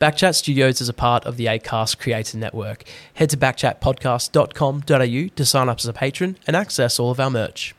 [0.00, 2.84] Backchat Studios is a part of the ACAST Creator Network.
[3.14, 7.74] Head to backchatpodcast.com.au to sign up as a patron and access all of our merch.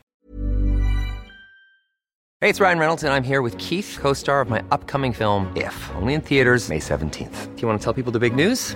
[2.42, 5.52] Hey, it's Ryan Reynolds, and I'm here with Keith, co star of my upcoming film,
[5.56, 7.56] If, only in theaters, May 17th.
[7.56, 8.76] Do you want to tell people the big news?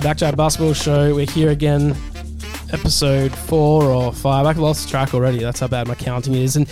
[0.00, 1.14] The Backchat Basketball Show.
[1.14, 1.94] We're here again,
[2.72, 4.46] episode four or five.
[4.46, 5.38] I've lost track already.
[5.40, 6.56] That's how bad my counting is.
[6.56, 6.66] And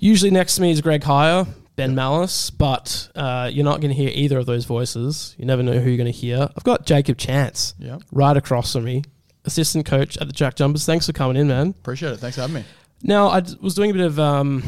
[0.00, 1.46] usually next to me is Greg Heyer,
[1.76, 5.34] Ben Malice, but uh, you're not going to hear either of those voices.
[5.38, 6.48] You never know who you're going to hear.
[6.56, 7.98] I've got Jacob Chance Yeah.
[8.10, 9.04] right across from me,
[9.44, 10.84] assistant coach at the Jack Jumpers.
[10.84, 11.68] Thanks for coming in, man.
[11.68, 12.16] Appreciate it.
[12.18, 12.64] Thanks for having me.
[13.04, 14.62] Now, I was doing a bit of um,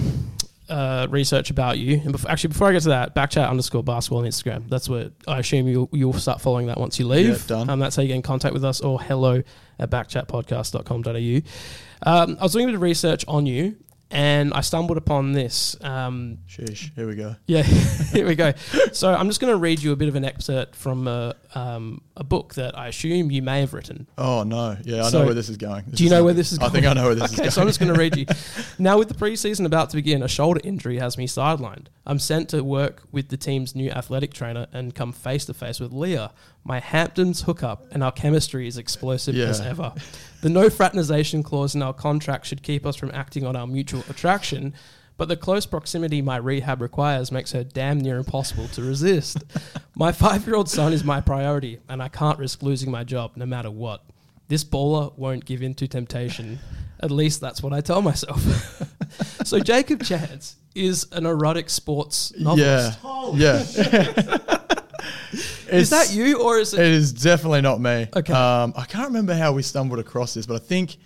[0.69, 4.21] uh, research about you, and bef- actually, before I get to that, backchat underscore basketball
[4.21, 4.69] on Instagram.
[4.69, 7.29] That's where I assume you'll, you'll start following that once you leave.
[7.29, 7.71] Yeah, done.
[7.71, 9.43] Um, that's how you get in contact with us, or hello
[9.79, 12.11] at backchatpodcast.com.au.
[12.11, 13.77] Um, I was doing a bit of research on you,
[14.11, 15.77] and I stumbled upon this.
[15.83, 16.95] Um, Sheesh.
[16.95, 17.37] Here we go.
[17.47, 17.63] yeah,
[18.13, 18.53] here we go.
[18.93, 22.01] So I'm just going to read you a bit of an excerpt from a, um,
[22.17, 24.07] a book that I assume you may have written.
[24.17, 24.77] Oh no.
[24.85, 25.85] Yeah, I So, know where this is going.
[25.87, 26.71] This do you know where this is going?
[26.71, 27.51] I think I know where this okay, is going.
[27.51, 28.27] so I'm just going to read you.
[28.79, 31.87] Now, with the preseason about to begin, a shoulder injury has me sidelined.
[32.07, 35.79] I'm sent to work with the team's new athletic trainer and come face to face
[35.79, 36.33] with Leah,
[36.65, 39.93] my Hamptons hookup, and our chemistry is explosive as ever.
[40.45, 44.05] The no fraternization clause in our contract should keep us from acting on our mutual
[44.11, 44.75] attraction.
[45.17, 49.43] But the close proximity my rehab requires makes her damn near impossible to resist.
[49.97, 53.33] my five year old son is my priority, and I can't risk losing my job
[53.37, 54.05] no matter what.
[54.49, 56.59] This baller won't give in to temptation.
[57.01, 58.43] At least that's what I tell myself.
[59.47, 62.99] so Jacob Chance is an erotic sports novelist.
[63.03, 63.11] yeah.
[63.11, 63.77] novelist.
[63.79, 64.39] Yeah.
[65.75, 66.87] Is that you or is It it?
[66.93, 68.09] is definitely not me.
[68.15, 68.33] Okay.
[68.33, 70.97] Um, I can't remember how we stumbled across this, but I think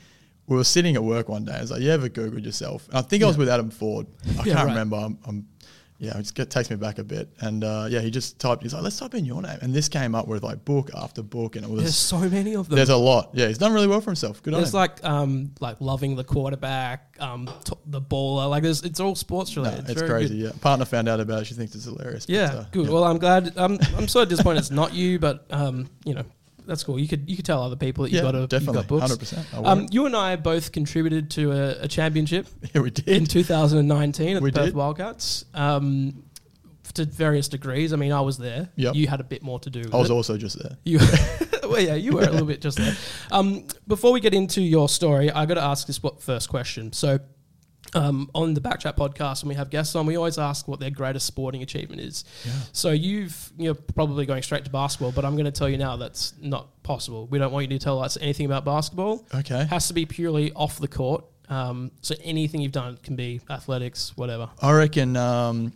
[0.46, 1.52] we were sitting at work one day.
[1.52, 4.06] I was like, "You ever Googled yourself?" And I think I was with Adam Ford.
[4.26, 4.64] I Yeah, can't right.
[4.68, 4.96] remember.
[4.96, 5.46] I'm, I'm
[6.00, 7.28] yeah, it just takes me back a bit.
[7.40, 8.62] And uh, yeah, he just typed.
[8.62, 11.22] He's like, "Let's type in your name," and this came up with like book after
[11.22, 12.76] book, and it was There's so many of them.
[12.76, 13.30] there's a lot.
[13.32, 14.42] Yeah, he's done really well for himself.
[14.42, 14.78] Good on There's him.
[14.78, 18.48] like um like loving the quarterback, um t- the baller.
[18.48, 19.90] Like there's it's all sports No, related.
[19.90, 20.38] it's very crazy.
[20.38, 20.44] good.
[20.44, 21.46] Yeah, partner found out about it.
[21.46, 22.26] She thinks it's hilarious.
[22.26, 22.86] but, Yeah, uh, good.
[22.86, 22.92] yeah.
[22.92, 23.52] Well, I'm glad.
[23.56, 26.24] I'm I'm sort of disappointed it's not you, but um you know
[26.68, 26.98] that's cool.
[26.98, 29.12] You could you could tell other people that you got a you definitely, got books.
[29.32, 29.64] 100%.
[29.64, 33.08] I Um, you and I both contributed to a, a championship yeah, we did.
[33.08, 34.74] in 2019 at We the Perth did.
[34.74, 35.44] Wildcats.
[35.54, 36.22] Um,
[36.94, 37.92] to various degrees.
[37.92, 38.70] I mean, I was there.
[38.76, 38.94] Yep.
[38.94, 39.80] You had a bit more to do.
[39.80, 40.14] With I was it.
[40.14, 40.76] also just there.
[40.84, 40.98] You,
[41.64, 42.96] well, yeah, you were a little bit just there.
[43.30, 46.92] Um, before we get into your story, I got to ask this what first question.
[46.94, 47.18] So,
[47.94, 50.90] um, on the Backchat podcast, when we have guests on, we always ask what their
[50.90, 52.24] greatest sporting achievement is.
[52.72, 55.96] So you've you're probably going straight to basketball, but I'm going to tell you now
[55.96, 57.26] that's not possible.
[57.26, 59.26] We don't want you to tell us anything about basketball.
[59.34, 59.64] Okay.
[59.66, 61.24] Has to be purely off the court.
[61.48, 64.50] Um, so anything you've done can be athletics, whatever.
[64.60, 65.72] I reckon um,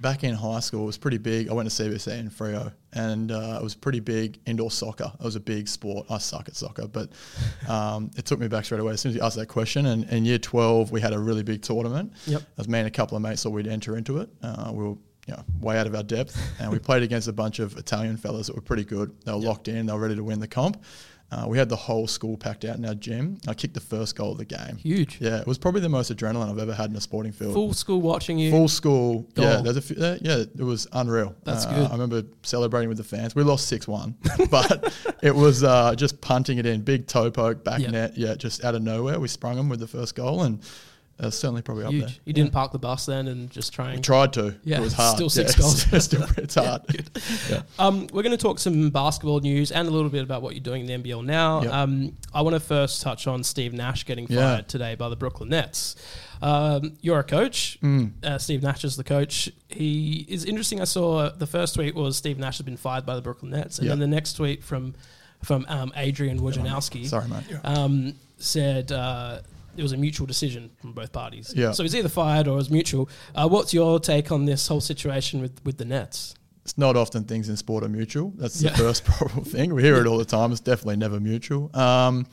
[0.00, 1.48] back in high school, it was pretty big.
[1.48, 5.12] I went to CBC in Freo, and uh, it was pretty big indoor soccer.
[5.18, 6.06] It was a big sport.
[6.10, 7.10] I suck at soccer, but
[7.68, 9.86] um, it took me back straight away as soon as you asked that question.
[9.86, 12.12] And in year 12, we had a really big tournament.
[12.26, 12.42] Yep.
[12.56, 14.30] As me and a couple of mates thought we'd enter into it.
[14.42, 14.96] Uh, we were
[15.28, 18.16] you know, way out of our depth, and we played against a bunch of Italian
[18.16, 19.14] fellas that were pretty good.
[19.24, 19.84] They were locked in.
[19.84, 20.82] They were ready to win the comp.
[21.30, 23.36] Uh, we had the whole school packed out in our gym.
[23.46, 24.76] I kicked the first goal of the game.
[24.78, 25.18] Huge.
[25.20, 27.52] Yeah, it was probably the most adrenaline I've ever had in a sporting field.
[27.52, 28.50] Full school watching you.
[28.50, 29.28] Full school.
[29.36, 31.34] Yeah, there's a few, uh, yeah, it was unreal.
[31.44, 31.86] That's Uh, good.
[31.88, 33.34] I remember celebrating with the fans.
[33.34, 34.14] We lost 6 1,
[34.50, 34.90] but
[35.22, 37.90] it was uh, just punting it in, big toe poke, back Yep.
[37.90, 38.16] net.
[38.16, 39.20] Yeah, just out of nowhere.
[39.20, 40.60] We sprung them with the first goal, and
[41.20, 42.14] uh, certainly probably up there.
[42.24, 44.54] You didn't park the bus then and just try and Tried to.
[44.64, 45.16] Yeah, it was hard.
[45.16, 45.92] still six Yeah, goals.
[45.92, 46.82] it's still, it's hard.
[47.50, 47.62] Yeah.
[47.78, 50.62] Um, we're going to talk some basketball news and a little bit about what you're
[50.62, 51.62] doing in the NBL now.
[51.62, 51.72] Yep.
[51.72, 54.54] Um, I want to first touch on Steve Nash getting Yeah.
[54.54, 55.96] fired today by the Brooklyn Nets.
[56.40, 57.78] Um, you're a coach.
[57.82, 58.24] Mm.
[58.24, 59.50] Uh, Steve Nash is the coach.
[59.68, 60.80] He is interesting.
[60.80, 63.78] I saw the first tweet was Steve Nash has been fired by the Brooklyn Nets,
[63.78, 63.92] and Yep.
[63.92, 64.94] then the next tweet from
[65.42, 67.44] from um, Adrian Wojnarowski Sorry, mate.
[67.64, 69.40] um, said uh,
[69.78, 71.52] it was a mutual decision from both parties.
[71.56, 71.72] Yeah.
[71.72, 73.08] So he's either fired or it was mutual.
[73.34, 76.34] Uh, what's your take on this whole situation with, with the Nets?
[76.64, 78.32] It's not often things in sport are mutual.
[78.36, 78.70] That's Yeah.
[78.72, 79.72] the first probable thing.
[79.74, 80.52] We hear it all the time.
[80.52, 81.70] It's definitely never mutual.
[81.74, 82.26] Um,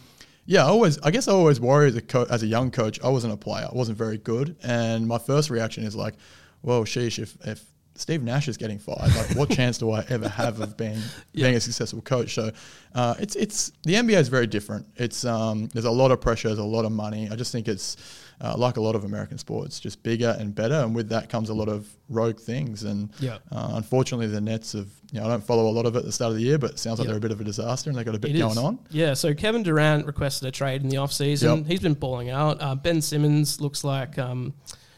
[0.47, 1.00] yeah, I always.
[1.00, 3.00] I guess I always worry as a co- as a young coach.
[3.03, 3.68] I wasn't a player.
[3.71, 6.13] I wasn't very good, and my first reaction is like,
[6.62, 7.63] well, sheesh, if, if
[7.97, 11.00] Steve Nash is getting fired, like what chance do I ever have of being
[11.33, 12.33] being a successful coach?
[12.36, 12.51] So
[12.94, 14.86] uh, it's it's the NBA is very different.
[14.97, 17.30] It's um, there's a lot of pressure, there's a lot of money.
[17.31, 17.95] I just think it's
[18.42, 21.50] uh, like a lot of American sports, just bigger and better, and with that comes
[21.50, 22.83] a lot of rogue things.
[22.83, 23.38] And Yeah.
[23.51, 26.06] uh, unfortunately, the Nets have you know I don't follow a lot of it at
[26.06, 27.12] the start of the year, but it sounds like Yeah.
[27.13, 28.57] they're a bit of a disaster and they got a bit It going is.
[28.57, 28.80] on.
[28.91, 31.59] Yeah, so Kevin Durant requested a trade in the offseason.
[31.59, 31.68] Yep.
[31.68, 32.57] He's been balling out.
[32.62, 34.53] Uh, ben Simmons looks like um,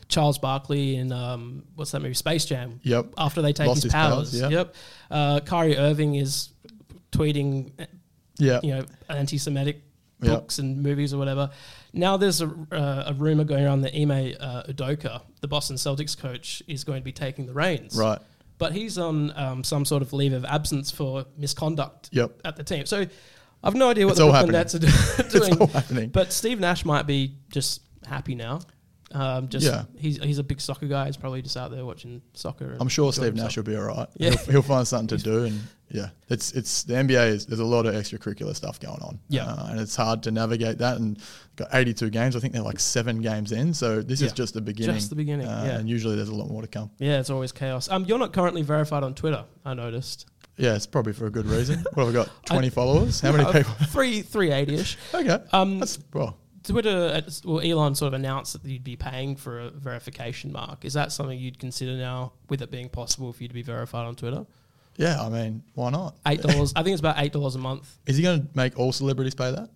[0.09, 2.79] Charles Barkley in um, what's that movie, Space Jam.
[2.83, 3.13] Yep.
[3.17, 4.31] After they take his, his powers.
[4.31, 4.49] powers, yeah.
[4.49, 4.75] Yep.
[5.11, 6.49] Uh, Kyrie Irving is
[7.11, 7.71] tweeting,
[8.37, 9.81] Yeah, you know, anti-Semitic
[10.19, 10.31] Yep.
[10.33, 11.51] books and movies or whatever.
[11.93, 14.09] Now there's a, uh, a rumor going around that Ime
[14.39, 17.95] uh, Udoka, the Boston Celtics coach, is going to be taking the reins.
[17.95, 18.17] right.
[18.57, 22.41] But he's on um, some sort of leave of absence for misconduct Yep.
[22.45, 22.87] at the team.
[22.87, 23.05] So
[23.63, 24.81] I've no idea what It's the Brooklyn happening.
[24.81, 25.61] Nets are do- doing.
[25.61, 26.09] all happening.
[26.09, 28.61] But Steve Nash might be just happy now.
[29.13, 29.83] Um, just Yeah.
[29.97, 31.05] he's he's a big soccer guy.
[31.05, 32.75] He's probably just out there watching soccer.
[32.79, 34.07] I'm sure Steve Nash will be all right.
[34.17, 34.31] Yeah.
[34.31, 37.65] He'll, he'll find something to do, and yeah, it's it's the NBA is there's a
[37.65, 39.19] lot of extracurricular stuff going on.
[39.29, 39.45] Yeah.
[39.45, 40.97] uh, and it's hard to navigate that.
[40.97, 41.17] And
[41.55, 42.35] got 82 games.
[42.35, 44.27] I think they're like seven games in, so this Yeah.
[44.27, 44.95] is just the beginning.
[44.95, 45.77] Just the beginning, uh, yeah.
[45.79, 46.91] and usually there's a lot more to come.
[46.99, 47.89] Yeah, it's always chaos.
[47.89, 49.45] Um, you're not currently verified on Twitter.
[49.63, 50.25] I noticed.
[50.57, 51.85] Yeah, it's probably for a good reason.
[51.93, 52.45] what have I got?
[52.47, 53.21] 20 followers?
[53.21, 53.73] How many people?
[53.87, 54.97] Three three eighty ish.
[55.13, 56.35] Okay, Um, that's well.
[56.67, 60.85] Twitter, uh, well, Elon sort of announced that you'd be paying for a verification mark.
[60.85, 64.05] Is that something you'd consider now, with it being possible for you to be verified
[64.05, 64.45] on Twitter?
[64.97, 66.15] Yeah, I mean, why not?
[66.27, 66.73] Eight dollars.
[66.75, 67.97] I think it's about eight dollars a month.
[68.05, 69.69] Is he going to make all celebrities pay that?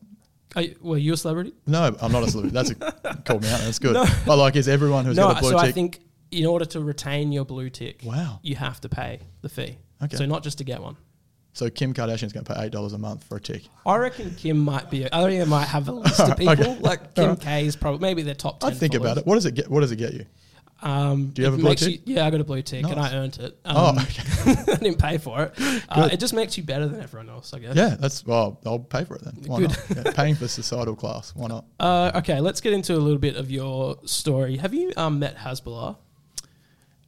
[0.56, 1.54] Are you, were you a celebrity?
[1.66, 2.54] No, I'm not a celebrity.
[2.54, 3.62] That's a, called me out.
[3.62, 3.94] That's good.
[3.94, 4.06] No.
[4.26, 5.70] But like, is everyone who's no, got a blue so tick?
[5.70, 6.02] I think
[6.32, 8.40] in order to retain your blue tick, Wow.
[8.42, 9.78] you have to pay the fee.
[10.04, 10.18] Okay.
[10.18, 10.98] So not just to get one.
[11.54, 13.64] So Kim Kardashian's going to pay eight dollars a month for a tick.
[13.86, 15.06] I reckon Kim might be.
[15.12, 16.54] I think they might have a list of people.
[16.54, 16.78] Okay.
[16.80, 18.60] Like Kim K is probably maybe their top.
[18.60, 19.26] 10 I'd think about it.
[19.26, 19.70] What does it get?
[19.70, 20.26] What does it get you?
[20.84, 22.08] Um, Do you have a blue tick?
[22.08, 23.56] You, yeah, I got a blue tick and I earned it.
[23.66, 24.24] Oh, Um, okay.
[24.72, 25.54] I didn't pay for it.
[25.92, 27.76] Uh, it just makes you better than everyone else, I guess.
[27.76, 28.60] Yeah, that's well.
[28.66, 29.34] I'll pay for it then.
[29.46, 29.70] Why Good.
[29.72, 30.06] not?
[30.06, 31.34] Yeah, paying for societal class.
[31.36, 31.66] Why not?
[31.80, 34.56] Uh, okay, let's get into a little bit of your story.
[34.56, 35.98] Have you um, met Hasbullah?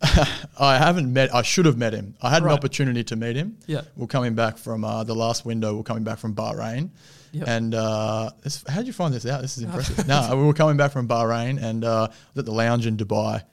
[0.60, 1.34] I haven't met.
[1.34, 2.16] I should have met him.
[2.22, 2.52] I had Right.
[2.52, 3.58] an opportunity to meet him.
[3.68, 3.82] Yeah.
[3.96, 5.76] We're coming back from uh, the last window.
[5.78, 6.90] We're coming back from Bahrain.
[7.32, 7.48] Yep.
[7.48, 9.42] And uh, this, how did you find this out?
[9.42, 10.08] This is impressive.
[10.08, 12.96] no, we were coming back from Bahrain, and uh, I was at the lounge in
[12.98, 13.44] Dubai,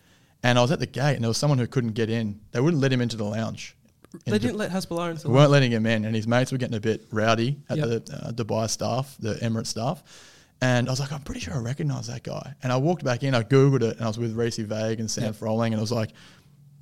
[0.43, 2.41] and I was at the gate, and there was someone who couldn't get in.
[2.53, 3.77] They wouldn't let him into the lounge.
[4.27, 6.53] They In Du- didn't let Hasbullah into We weren't letting him in, and his mates
[6.53, 7.87] were getting a bit rowdy at Yep.
[8.07, 10.03] the uh, Dubai staff, the Emirates staff.
[10.63, 12.53] And I was like, I'm pretty sure I recognize that guy.
[12.63, 15.11] And I walked back in, I Googled it, and I was with Rhys Vague and
[15.11, 15.37] Sam Yep.
[15.37, 16.11] Froling, and I was like,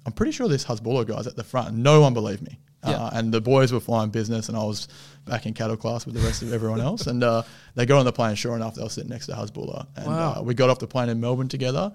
[0.09, 1.75] I'm pretty sure this Hasbullah guy's at the front.
[1.77, 2.59] No one believed me.
[2.83, 2.93] Yeah.
[2.93, 4.89] Uh, and the boys were flying business, and I was
[5.27, 7.07] back in cattle class with the rest of everyone else.
[7.07, 7.43] And uh,
[7.75, 9.87] they got on the plane, sure enough, they were sitting next to Hasbullah.
[9.97, 10.37] And Wow.
[10.39, 11.93] uh, we got off the plane in Melbourne together.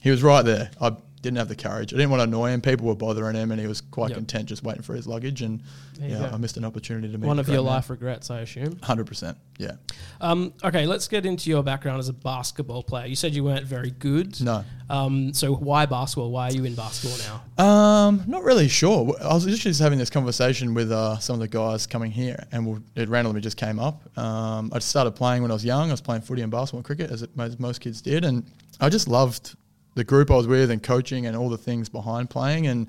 [0.00, 0.70] He was right there.
[0.80, 1.94] I didn't have the courage.
[1.94, 2.60] I didn't want to annoy him.
[2.60, 4.18] People were bothering him, and he was quite Yep.
[4.18, 5.40] content just waiting for his luggage.
[5.40, 5.62] And
[6.00, 6.30] yeah.
[6.32, 7.64] I missed an opportunity to meet One of your man.
[7.66, 8.78] life regrets, I assume.
[8.82, 9.38] Hundred percent.
[9.58, 9.72] Yeah.
[10.20, 13.06] Um, okay, let's get into your background as a basketball player.
[13.06, 14.40] You said you weren't very good.
[14.40, 14.64] No.
[14.90, 16.32] Um, so why basketball?
[16.32, 17.64] Why are you in basketball now?
[17.64, 19.14] Um, not really sure.
[19.22, 22.66] I was just having this conversation with uh, some of the guys coming here, and
[22.66, 24.02] we it randomly just came up.
[24.18, 25.88] Um, I started playing when I was young.
[25.90, 28.44] I was playing footy and basketball and cricket, as, it, as most kids did, and
[28.80, 29.54] I just loved
[29.94, 32.66] the group I was with and coaching and all the things behind playing.
[32.66, 32.88] And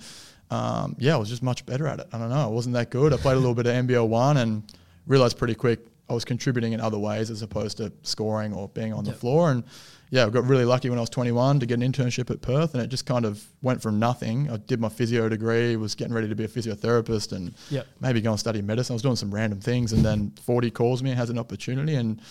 [0.50, 2.08] um, yeah, I was just much better at it.
[2.14, 2.36] I don't know.
[2.44, 3.14] I wasn't that good.
[3.14, 4.64] I played a little bit of NBL one and
[5.08, 8.94] realized pretty quick I was contributing in other ways as opposed to scoring or being
[8.94, 9.52] on the floor.
[9.52, 9.64] And
[10.12, 12.76] yeah, I got really lucky when I was 21 to get an internship at Perth,
[12.76, 14.48] and it just kind of went from nothing.
[14.52, 17.88] I did my physio degree, was getting ready to be a physiotherapist, and Yep.
[18.00, 18.94] maybe go and study medicine.
[18.94, 21.96] I was doing some random things, and then Fordy calls me and has an opportunity,
[21.96, 22.22] and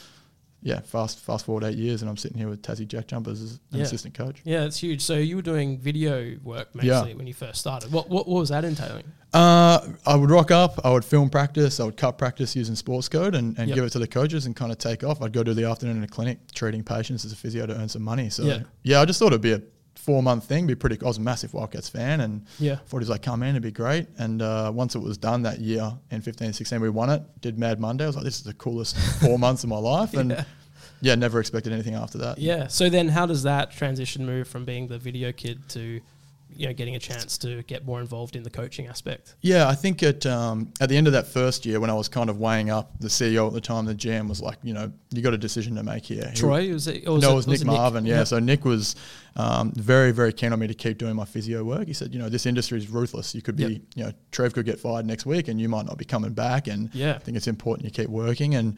[0.62, 3.52] yeah, fast fast forward eight years, and I'm sitting here with Tassie Jack Jumpers as
[3.72, 3.82] an Yeah.
[3.84, 4.40] assistant coach.
[4.44, 5.00] Yeah, it's huge.
[5.02, 7.02] So you were doing video work mostly Yeah.
[7.14, 7.92] when you first started.
[7.92, 9.04] What, what what was that entailing?
[9.34, 13.34] Uh, I would rock up, I would film practice, I would cut practice using Sportscode
[13.34, 13.74] and, and Yep.
[13.74, 15.22] give it to the coaches and kind of take off.
[15.22, 17.88] I'd go to the afternoon in a clinic treating patients as a physio to earn
[17.88, 18.28] some money.
[18.28, 18.62] So Yeah.
[18.82, 19.62] yeah, I just thought it'd be a
[19.94, 20.98] four month thing, be pretty.
[21.02, 22.76] I was a massive Wildcats fan and Yeah.
[22.76, 24.06] thought he was like, come in, it'd be great.
[24.18, 27.22] And uh, once it was done that year in 15, 16, we won it.
[27.40, 28.04] Did Mad Monday.
[28.04, 30.14] I was like, this is the coolest four months of my life.
[30.14, 30.44] And Yeah.
[31.02, 31.14] yeah.
[31.14, 32.38] never expected anything after that.
[32.38, 32.66] Yeah.
[32.66, 36.00] So then, how does that transition move from being the video kid to,
[36.56, 39.34] you know, getting a chance to get more involved in the coaching aspect?
[39.40, 42.08] Yeah, I think at um, at the end of that first year when I was
[42.08, 44.92] kind of weighing up, the CEO at the time, the GM was like, you know,
[45.10, 46.28] you got a decision to make here.
[46.30, 47.06] He- Troy was it?
[47.08, 48.04] Or no, it was Nick Marvin.
[48.06, 48.26] Yeah, Yep.
[48.28, 48.96] so Nick was
[49.36, 51.86] um, very, very keen on me to keep doing my physio work.
[51.86, 53.34] He said, you know, this industry is ruthless.
[53.34, 53.80] You could be, Yep.
[53.94, 56.68] you know, Trev could get fired next week, and you might not be coming back.
[56.68, 57.14] And Yeah.
[57.14, 58.54] I think it's important you keep working.
[58.54, 58.76] And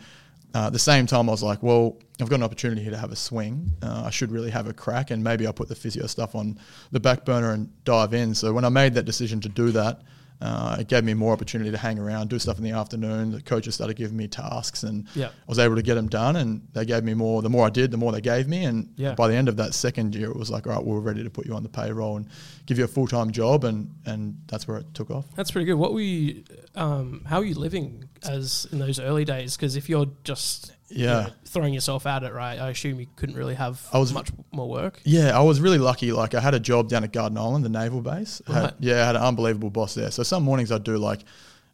[0.54, 2.98] uh, at the same time, I was like, well, I've got an opportunity here to
[2.98, 3.72] have a swing.
[3.82, 6.58] Uh, I should really have a crack, and maybe I'll put the physio stuff on
[6.92, 8.34] the back burner and dive in.
[8.34, 10.02] So when I made that decision to do that,
[10.40, 13.30] uh, it gave me more opportunity to hang around, do stuff in the afternoon.
[13.32, 15.28] The coaches started giving me tasks, and Yeah.
[15.28, 16.36] I was able to get them done.
[16.36, 17.40] And they gave me more.
[17.40, 18.64] The more I did, the more they gave me.
[18.64, 19.14] And Yeah.
[19.14, 21.30] by the end of that second year, it was like, all right, we're ready to
[21.30, 22.26] put you on the payroll and
[22.66, 23.64] give you a full time job.
[23.64, 25.24] And and that's where it took off.
[25.36, 25.74] That's pretty good.
[25.76, 26.42] What were you?
[26.74, 29.56] Um, how are you living as in those early days?
[29.56, 31.12] Because if you're just you Yeah.
[31.22, 32.58] know, throwing yourself at it, right?
[32.58, 35.00] I assume you couldn't really have I was- much more work.
[35.04, 36.12] Yeah, I was really lucky.
[36.12, 38.40] Like I had a job down at Garden Island, the naval base.
[38.46, 40.10] I had- yeah, I had an unbelievable boss there.
[40.10, 41.24] So some mornings I'd do like,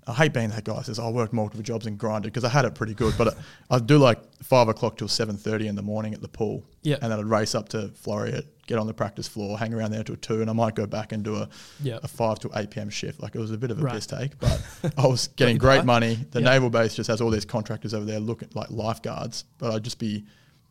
[0.07, 2.49] I hate being that guy says "Oh, I worked multiple jobs and grinded because I
[2.49, 3.15] had it pretty good.
[3.19, 6.29] But I- I'd do like five o'clock till seven thirty in the morning at the
[6.29, 6.65] pool.
[6.83, 6.97] Yeah.
[7.03, 10.05] and then I'd race up to Floreat, get on the practice floor, hang around there
[10.05, 11.49] till two, and I might go back and do a,
[11.83, 11.99] Yeah.
[12.05, 12.89] a five to eight p.m.
[12.89, 13.21] shift.
[13.21, 13.95] Like it was a bit of a Right.
[13.95, 14.63] piss take, but
[14.97, 16.25] I was getting great money.
[16.31, 16.51] The Yeah.
[16.53, 19.99] naval base just has all these contractors over there looking like lifeguards, but I'd just
[19.99, 20.25] be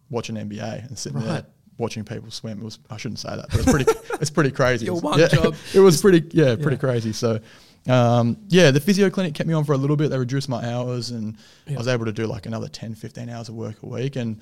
[0.10, 1.44] watching NBA and sitting there
[1.78, 2.60] watching people swim.
[2.62, 3.92] It was I shouldn't say that, but it's pretty
[4.22, 4.86] it's pretty crazy.
[4.86, 5.56] Your It was- one yeah, job.
[5.74, 6.78] It was pretty yeah, pretty Yeah.
[6.78, 7.12] crazy.
[7.14, 7.40] So
[7.88, 10.10] um, yeah, the physio clinic kept me on for a little bit.
[10.10, 11.36] They reduced my hours and
[11.68, 11.76] Yeah.
[11.76, 14.16] I was able to do like another 10, 15 hours of work a week.
[14.16, 14.40] And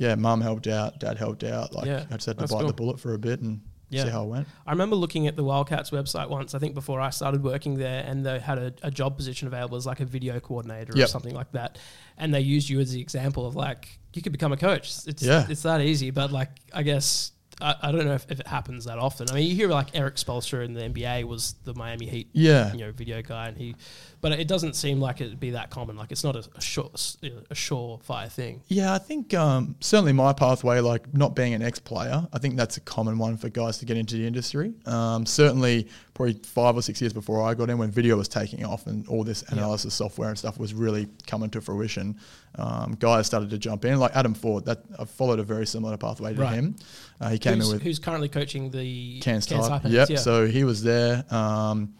[0.00, 1.72] yeah, mum helped out, dad helped out.
[1.74, 2.66] Like Yeah, I just had to bite cool.
[2.66, 4.04] the bullet for a bit and Yeah.
[4.04, 4.48] see how it went.
[4.66, 8.02] I remember looking at the Wildcats website once, I think before I started working there,
[8.06, 11.34] and they had a, a job position available as like a video coordinator or something
[11.34, 11.78] like that.
[12.16, 14.92] And they used you as the example of like, you could become a coach.
[15.06, 15.46] It's, Yeah.
[15.48, 16.10] it's that easy.
[16.10, 19.28] But like, I guess, I, I don't know if, if it happens that often.
[19.30, 22.72] I mean, you hear like Erik Spoelstra in the NBA was the Miami Heat Yeah.
[22.72, 23.74] you know, video guy, and he,
[24.20, 25.96] but it doesn't seem like it'd be that common.
[25.96, 26.90] Like it's not a, a sure,
[27.22, 28.62] a surefire thing.
[28.68, 32.76] Yeah, I think um, certainly my pathway, like not being an ex-player, I think that's
[32.76, 34.72] a common one for guys to get into the industry.
[34.86, 38.64] Um, certainly, probably five or six years before I got in, when video was taking
[38.64, 42.18] off and all this analysis software and stuff was really coming to fruition,
[42.56, 43.98] um, guys started to jump in.
[43.98, 46.54] Like Adam Ford, that I followed a very similar pathway to Right.
[46.54, 46.76] him.
[47.20, 49.82] Uh, he came Who's, in with who's currently coaching the Cairns Type.
[49.84, 50.08] Yep.
[50.10, 50.16] yeah.
[50.18, 51.24] So he was there.
[51.32, 51.94] Um,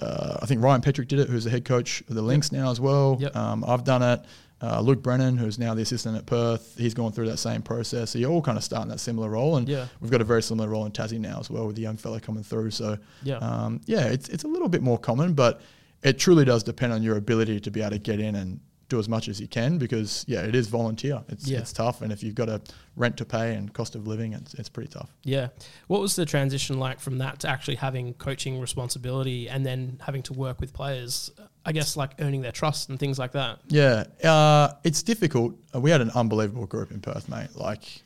[0.00, 2.70] uh, I think Ryan Petrik did it, who's the head coach of the Lynx now
[2.70, 3.18] as well.
[3.20, 3.36] Yep.
[3.36, 4.20] Um, I've done it.
[4.60, 8.10] Uh, Luke Brennan, who's now the assistant at Perth, he's gone through that same process.
[8.10, 9.86] So you're all kind of starting that similar role, and Yeah.
[10.00, 12.20] we've got a very similar role in Tassie now as well with the young fella
[12.20, 12.70] coming through.
[12.70, 13.38] So Yeah.
[13.38, 15.60] um, yeah, it's it's a little bit more common, but
[16.04, 18.60] it truly does depend on your ability to be able to get in and
[18.92, 21.22] do as much as you can because yeah, it is volunteer.
[21.28, 21.58] It's Yeah.
[21.60, 22.60] it's tough, and if you've got a
[22.94, 25.10] rent to pay and cost of living, it's it's pretty tough.
[25.24, 25.48] Yeah.
[25.88, 30.22] What was the transition like from that to actually having coaching responsibility and then having
[30.24, 31.30] to work with players?
[31.64, 33.60] I guess like earning their trust and things like that.
[33.68, 35.54] Yeah, uh, it's difficult.
[35.74, 37.50] Uh, we had an unbelievable group in Perth, mate.
[37.54, 38.02] Like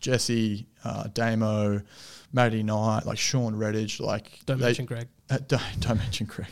[0.00, 1.82] Jesse, uh, Damo,
[2.32, 5.08] Matty Knight, like Shawn Redhage, like Don't they- mention Greg.
[5.30, 6.48] Uh, don't, don't mention Craig.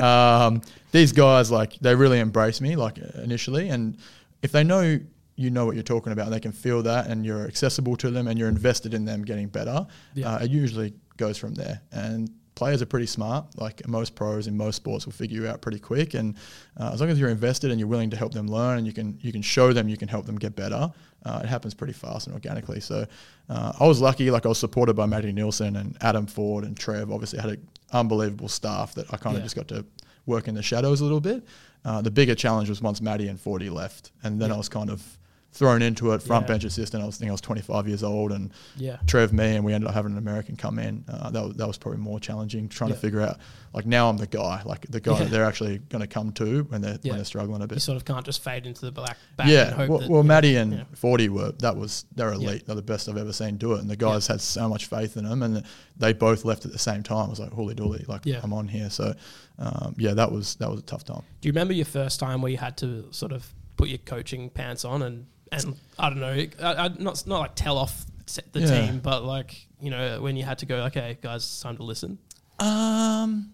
[0.00, 0.60] um,
[0.92, 3.68] these guys, like, they really embrace me, like, initially.
[3.68, 3.96] And
[4.42, 4.98] if they know
[5.36, 8.26] you know what you're talking about, they can feel that, and you're accessible to them,
[8.26, 10.34] and you're invested in them getting better, Yeah.
[10.34, 11.80] uh, it usually goes from there.
[11.92, 13.44] And players are pretty smart.
[13.56, 16.14] Like most pros in most sports will figure you out pretty quick.
[16.14, 16.34] And
[16.76, 18.92] uh, as long as you're invested and you're willing to help them learn, and you
[18.92, 20.90] can you can show them you can help them get better,
[21.24, 22.80] uh, it happens pretty fast and organically.
[22.80, 23.06] So
[23.48, 24.32] uh, I was lucky.
[24.32, 27.12] Like I was supported by Matty Nielsen and Adam Ford and Trev.
[27.12, 29.46] Obviously, I had an unbelievable staff that I kind of Yeah.
[29.46, 29.84] just got to
[30.26, 31.44] work in the shadows a little bit.
[31.84, 34.90] Uh, the bigger challenge was once Matty and Fordy left, and then I was kind
[34.90, 35.17] of
[35.50, 36.22] thrown into it.
[36.22, 36.48] Front Yeah.
[36.48, 37.02] bench assistant.
[37.02, 38.98] I was thinking I was 25 years old, and Yeah.
[39.06, 41.04] Trev, me, and we ended up having an American come in.
[41.08, 42.96] Uh, that, was, that was probably more challenging, trying Yeah.
[42.96, 43.38] to figure out,
[43.72, 45.18] like, now I'm the guy, like, the guy Yeah.
[45.24, 47.76] that they're actually going to come to when they're, when they're struggling a bit.
[47.76, 50.10] You sort of can't just fade into the black back and Yeah, hope well, that,
[50.10, 50.84] well you know, Matty and yeah.
[50.94, 52.66] Fordy were, that was, they're elite.
[52.66, 53.80] They're the best I've ever seen do it.
[53.80, 55.64] And the guys had so much faith in them, and
[55.96, 57.26] they both left at the same time.
[57.26, 58.40] I was like, holy dooly, like, Yeah.
[58.42, 58.90] I'm on here.
[58.90, 59.14] So,
[59.58, 61.22] um, yeah, that was, that was a tough time.
[61.40, 64.50] Do you remember your first time where you had to sort of put your coaching
[64.50, 68.04] pants on and, and I don't know, I, I, not not like tell off
[68.52, 68.86] the Yeah.
[68.86, 71.82] team, but like you know when you had to go, okay, guys, it's time to
[71.82, 72.18] listen.
[72.58, 73.52] Um,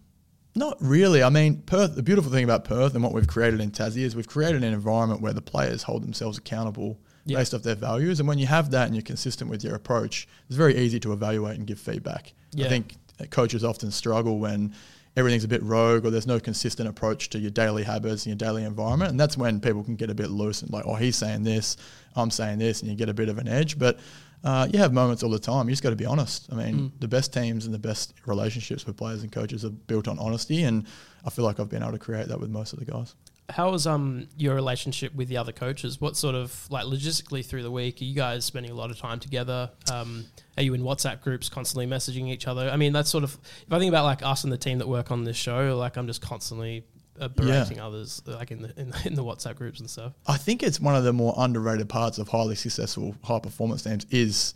[0.57, 1.23] not really.
[1.23, 1.95] I mean, Perth.
[1.97, 4.73] The beautiful thing about Perth and what we've created in Tassie is we've created an
[4.73, 7.39] environment where the players hold themselves accountable Yeah.
[7.39, 8.21] based off their values.
[8.21, 11.13] And when you have that and you're consistent with your approach, it's very easy to
[11.13, 12.33] evaluate and give feedback.
[12.53, 12.67] Yeah.
[12.67, 12.95] I think
[13.31, 14.75] coaches often struggle when
[15.17, 18.51] everything's a bit rogue or there's no consistent approach to your daily habits and your
[18.51, 19.11] daily environment.
[19.11, 21.77] And that's when people can get a bit loose and like, oh, he's saying this,
[22.17, 23.79] I'm saying this, and you get a bit of an edge.
[23.79, 24.01] But
[24.43, 25.69] uh, you have moments all the time.
[25.69, 26.49] You just got to be honest.
[26.53, 30.07] I mean, the best teams and the best relationships with players and coaches are built
[30.09, 30.87] on honesty, and
[31.25, 33.15] I feel like I've been able to create that with most of the guys.
[33.51, 36.01] How was um your relationship with the other coaches?
[36.01, 38.99] What sort of like logistically through the week are you guys spending a lot of
[38.99, 39.71] time together?
[39.93, 40.25] Um,
[40.57, 42.71] are you in WhatsApp groups constantly messaging each other?
[42.71, 43.37] I mean, that's sort of
[43.67, 45.97] if I think about like us and the team that work on this show, like
[45.99, 46.85] I'm just constantly
[47.21, 50.15] uh, berating others, like in the, in the in the WhatsApp groups and stuff.
[50.27, 54.07] I think it's one of the more underrated parts of highly successful high performance teams
[54.11, 54.55] is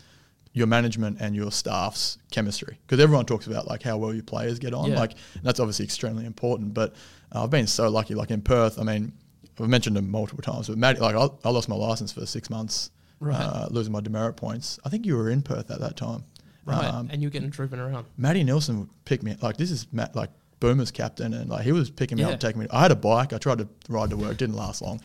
[0.55, 4.59] your management and your staff's chemistry because everyone talks about like how well your players
[4.59, 4.99] get on Yeah.
[4.99, 6.95] like that's obviously extremely important but
[7.35, 9.13] uh, I've been so lucky like in Perth I mean
[9.61, 12.49] I've mentioned them multiple times but Maddie, like I, I lost my license for six
[12.51, 13.35] months Right.
[13.41, 16.25] uh, losing my demerit points I think you were in Perth at that time
[16.65, 16.85] Right.
[16.85, 18.05] Um, and you're getting driven around.
[18.19, 20.29] Matty Nielsen picked pick me like this is Matt like
[20.61, 22.33] Boomer's captain and like he was picking me up Yeah.
[22.33, 24.83] and taking me I had a bike I tried to ride to work didn't last
[24.83, 25.01] long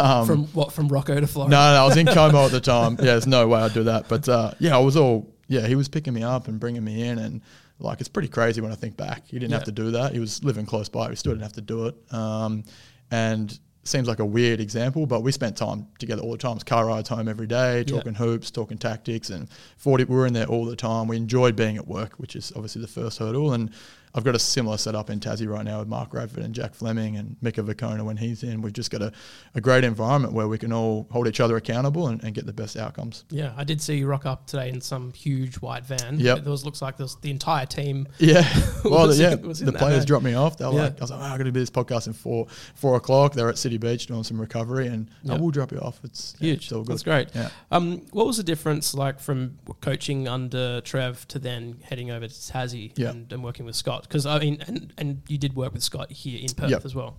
[0.00, 1.50] um, from what from Rocco to Floreat.
[1.50, 2.96] no, no, I was in Como at the time.
[2.98, 4.08] Yeah, there's no way I'd do that.
[4.08, 5.66] But uh, yeah, I was all yeah.
[5.66, 7.42] He was picking me up and bringing me in, and
[7.82, 9.26] like it's pretty crazy when I think back.
[9.26, 9.56] He didn't Yeah.
[9.58, 10.12] have to do that.
[10.12, 11.10] He was living close by.
[11.10, 11.94] He still didn't have to do it.
[12.12, 12.64] Um,
[13.10, 16.56] and seems like a weird example, but we spent time together all the time.
[16.58, 17.96] Car rides home every day, Yeah.
[17.96, 20.04] talking hoops, talking tactics, and Fordy.
[20.04, 21.08] We were in there all the time.
[21.08, 23.52] We enjoyed being at work, which is obviously the first hurdle.
[23.52, 23.70] And
[24.14, 27.16] I've got a similar setup in Tassie right now with Mark Radford and Jack Fleming
[27.16, 28.60] and Mika Vukona when he's in.
[28.60, 29.10] We've just got a,
[29.54, 32.52] a great environment where we can all hold each other accountable and, and get the
[32.52, 33.24] best outcomes.
[33.30, 36.20] Yeah, I did see you rock up today in some huge white van.
[36.20, 36.42] Yep.
[36.42, 38.06] There was looks like there was the entire team.
[38.18, 38.42] Yeah,
[38.84, 39.34] well, Was yeah.
[39.36, 40.06] was the players van.
[40.06, 40.58] dropped me off.
[40.58, 40.82] They were Yeah.
[40.84, 43.32] like, I was like, oh, I'm going to do this podcast in four four o'clock.
[43.32, 45.98] They're at City Beach doing some recovery, and I will drop you off.
[46.04, 46.64] It's yeah, Huge.
[46.64, 46.92] it's all good.
[46.92, 47.28] That's great.
[47.34, 47.48] Yeah.
[47.70, 52.32] Um, what was the difference like from coaching under Trev to then heading over to
[52.34, 53.10] Tassie Yeah.
[53.10, 54.01] and, and working with Scott?
[54.02, 56.84] Because I mean, and, and you did work with Scott here in Perth Yep.
[56.84, 57.18] as well.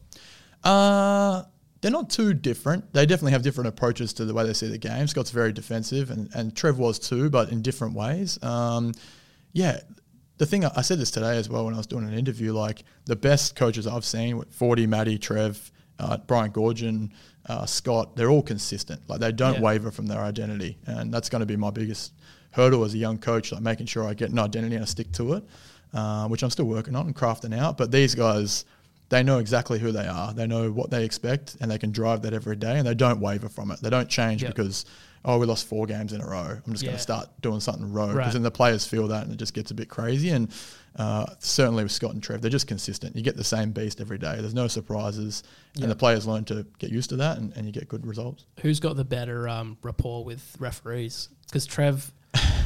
[0.63, 1.43] Uh,
[1.81, 2.93] they're not too different.
[2.93, 5.05] They definitely have different approaches to the way they see the game.
[5.07, 8.41] Scott's very defensive, and, and Trev was too, but in different ways.
[8.41, 8.93] Um,
[9.51, 9.81] yeah,
[10.37, 12.53] the thing I said this today as well when I was doing an interview.
[12.53, 17.11] Like the best coaches I've seen, Fordy, Matty, Trev, uh, Brian Goorjian,
[17.47, 19.01] uh, Scott, they're all consistent.
[19.09, 19.61] Like they don't Yeah.
[19.61, 22.13] waver from their identity, and that's going to be my biggest
[22.51, 23.51] hurdle as a young coach.
[23.51, 25.43] Like making sure I get an identity and I stick to it,
[25.93, 27.77] uh, which I'm still working on and crafting out.
[27.77, 28.65] But these guys
[29.09, 30.33] they know exactly who they are.
[30.33, 33.19] They know what they expect, and they can drive that every day, and they don't
[33.19, 33.79] waver from it.
[33.79, 34.55] They don't change Yep.
[34.55, 34.85] because
[35.25, 36.57] oh, we lost four games in a row.
[36.65, 38.33] I'm just going to start doing something rogue because Right.
[38.33, 40.29] then the players feel that, and it just gets a bit crazy.
[40.29, 40.51] And
[40.97, 43.15] uh, certainly with Scott and Trev, they're just consistent.
[43.15, 44.35] You get the same beast every day.
[44.39, 45.43] There's no surprises,
[45.81, 48.45] and the players learn to get used to that, and, and you get good results.
[48.61, 51.29] Who's got the better um, rapport with referees?
[51.47, 52.11] Because Trev,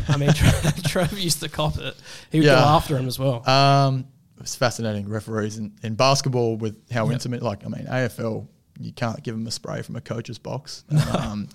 [0.10, 1.95] I mean, Trev, Trev used to cop it.
[2.32, 3.47] He would go after him as well.
[3.49, 4.06] Um,
[4.39, 7.13] it's fascinating referees in, in basketball with how Yep.
[7.13, 7.41] intimate.
[7.43, 8.47] Like I mean, AFL,
[8.80, 10.84] you can't give them a spray from a coach's box,
[11.17, 11.49] um,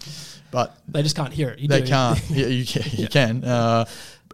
[0.51, 1.61] but they just can't hear it.
[1.61, 1.87] You they do.
[1.88, 2.20] can't.
[2.31, 2.83] yeah, you can.
[2.92, 3.44] You can.
[3.44, 3.85] Uh,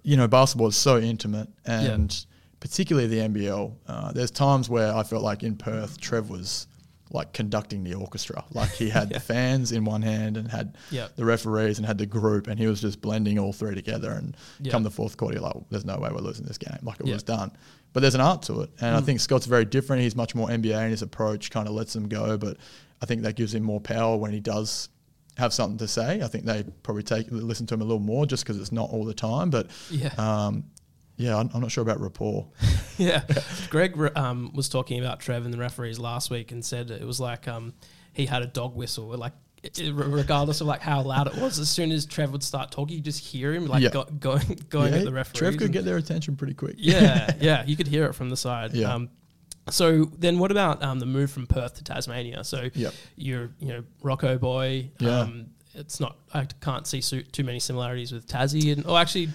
[0.03, 2.25] you know, basketball is so intimate, and
[2.61, 3.75] particularly the NBL.
[3.87, 6.67] Uh, there's times where I felt like in Perth, Trev was
[7.11, 8.45] like conducting the orchestra.
[8.53, 11.17] Like he had the fans in one hand and had Yep.
[11.17, 14.11] the referees and had the group, and he was just blending all three together.
[14.13, 14.73] And Yep.
[14.73, 16.79] come the fourth quarter, you're like, there's no way we're losing this game.
[16.83, 17.15] Like it Yep.
[17.15, 17.53] was done.
[17.93, 19.05] But there's an art to it, and I Mm.
[19.07, 20.03] think Scott's very different.
[20.03, 22.57] He's much more NBA in his approach, kind of lets them go, but
[23.01, 24.89] I think that gives him more power when he does
[25.39, 26.21] have something to say.
[26.21, 28.91] I think they probably take listen to him a little more just because it's not
[28.91, 29.51] all the time.
[29.51, 30.11] But Yeah.
[30.19, 30.65] um,
[31.19, 32.47] yeah, I'm, I'm not sure about rapport.
[32.97, 33.23] yeah.
[33.69, 37.21] Greg um, was talking about Trev and the referees last week and said it was
[37.21, 37.75] like um,
[38.13, 39.09] he had a dog whistle.
[39.09, 39.33] Like,
[39.93, 43.03] regardless of like how loud it was, as soon as Trev would start talking, you
[43.03, 43.91] just hear him like Yeah.
[43.91, 45.39] go, going going yeah, at the referees.
[45.39, 46.77] Trev could get their attention pretty quick.
[46.79, 48.73] yeah, yeah, you could hear it from the side.
[48.73, 48.95] Yeah.
[48.95, 49.11] Um,
[49.71, 52.43] so then, what about um, the move from Perth to Tasmania?
[52.45, 52.95] So Yep.
[53.17, 54.91] you're, you know, Rocco boy.
[54.99, 55.21] Yeah.
[55.21, 56.17] Um, it's not.
[56.33, 58.85] I can't see too many similarities with Tassie and.
[58.87, 59.29] Oh, actually,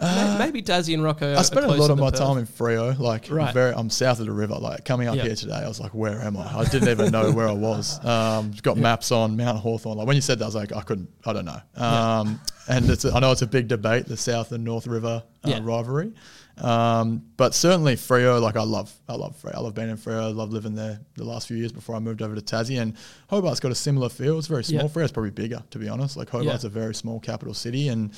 [0.00, 1.34] may- maybe Tassie and Rocco.
[1.34, 2.18] Uh, I spent a lot of my Perth.
[2.20, 2.98] time in Freo.
[2.98, 3.52] Like, Right.
[3.54, 4.54] very, I'm south of the river.
[4.56, 5.22] Like, coming up Yeah.
[5.24, 6.58] here today, I was like, where am I?
[6.58, 8.00] I didn't even know where I was.
[8.04, 9.98] Um, got maps on Mount Hawthorn.
[9.98, 11.60] Like, when you said that, I was like, I couldn't, I don't know.
[11.76, 15.22] Um, and it's, a, I know it's a big debate, the South and North River
[15.44, 15.60] uh, Yeah.
[15.62, 16.12] rivalry.
[16.58, 19.54] Um, but certainly Freo, like I love, I love Freo.
[19.56, 20.22] I love being in Freo.
[20.22, 22.80] I love living there the last few years before I moved over to Tassie.
[22.80, 22.94] And
[23.30, 24.38] Hobart's got a similar feel.
[24.38, 24.82] It's very small.
[24.82, 24.88] Yeah.
[24.88, 26.16] Freo's probably bigger, to be honest.
[26.16, 26.68] Like Hobart's Yeah.
[26.68, 28.12] a very small capital city, and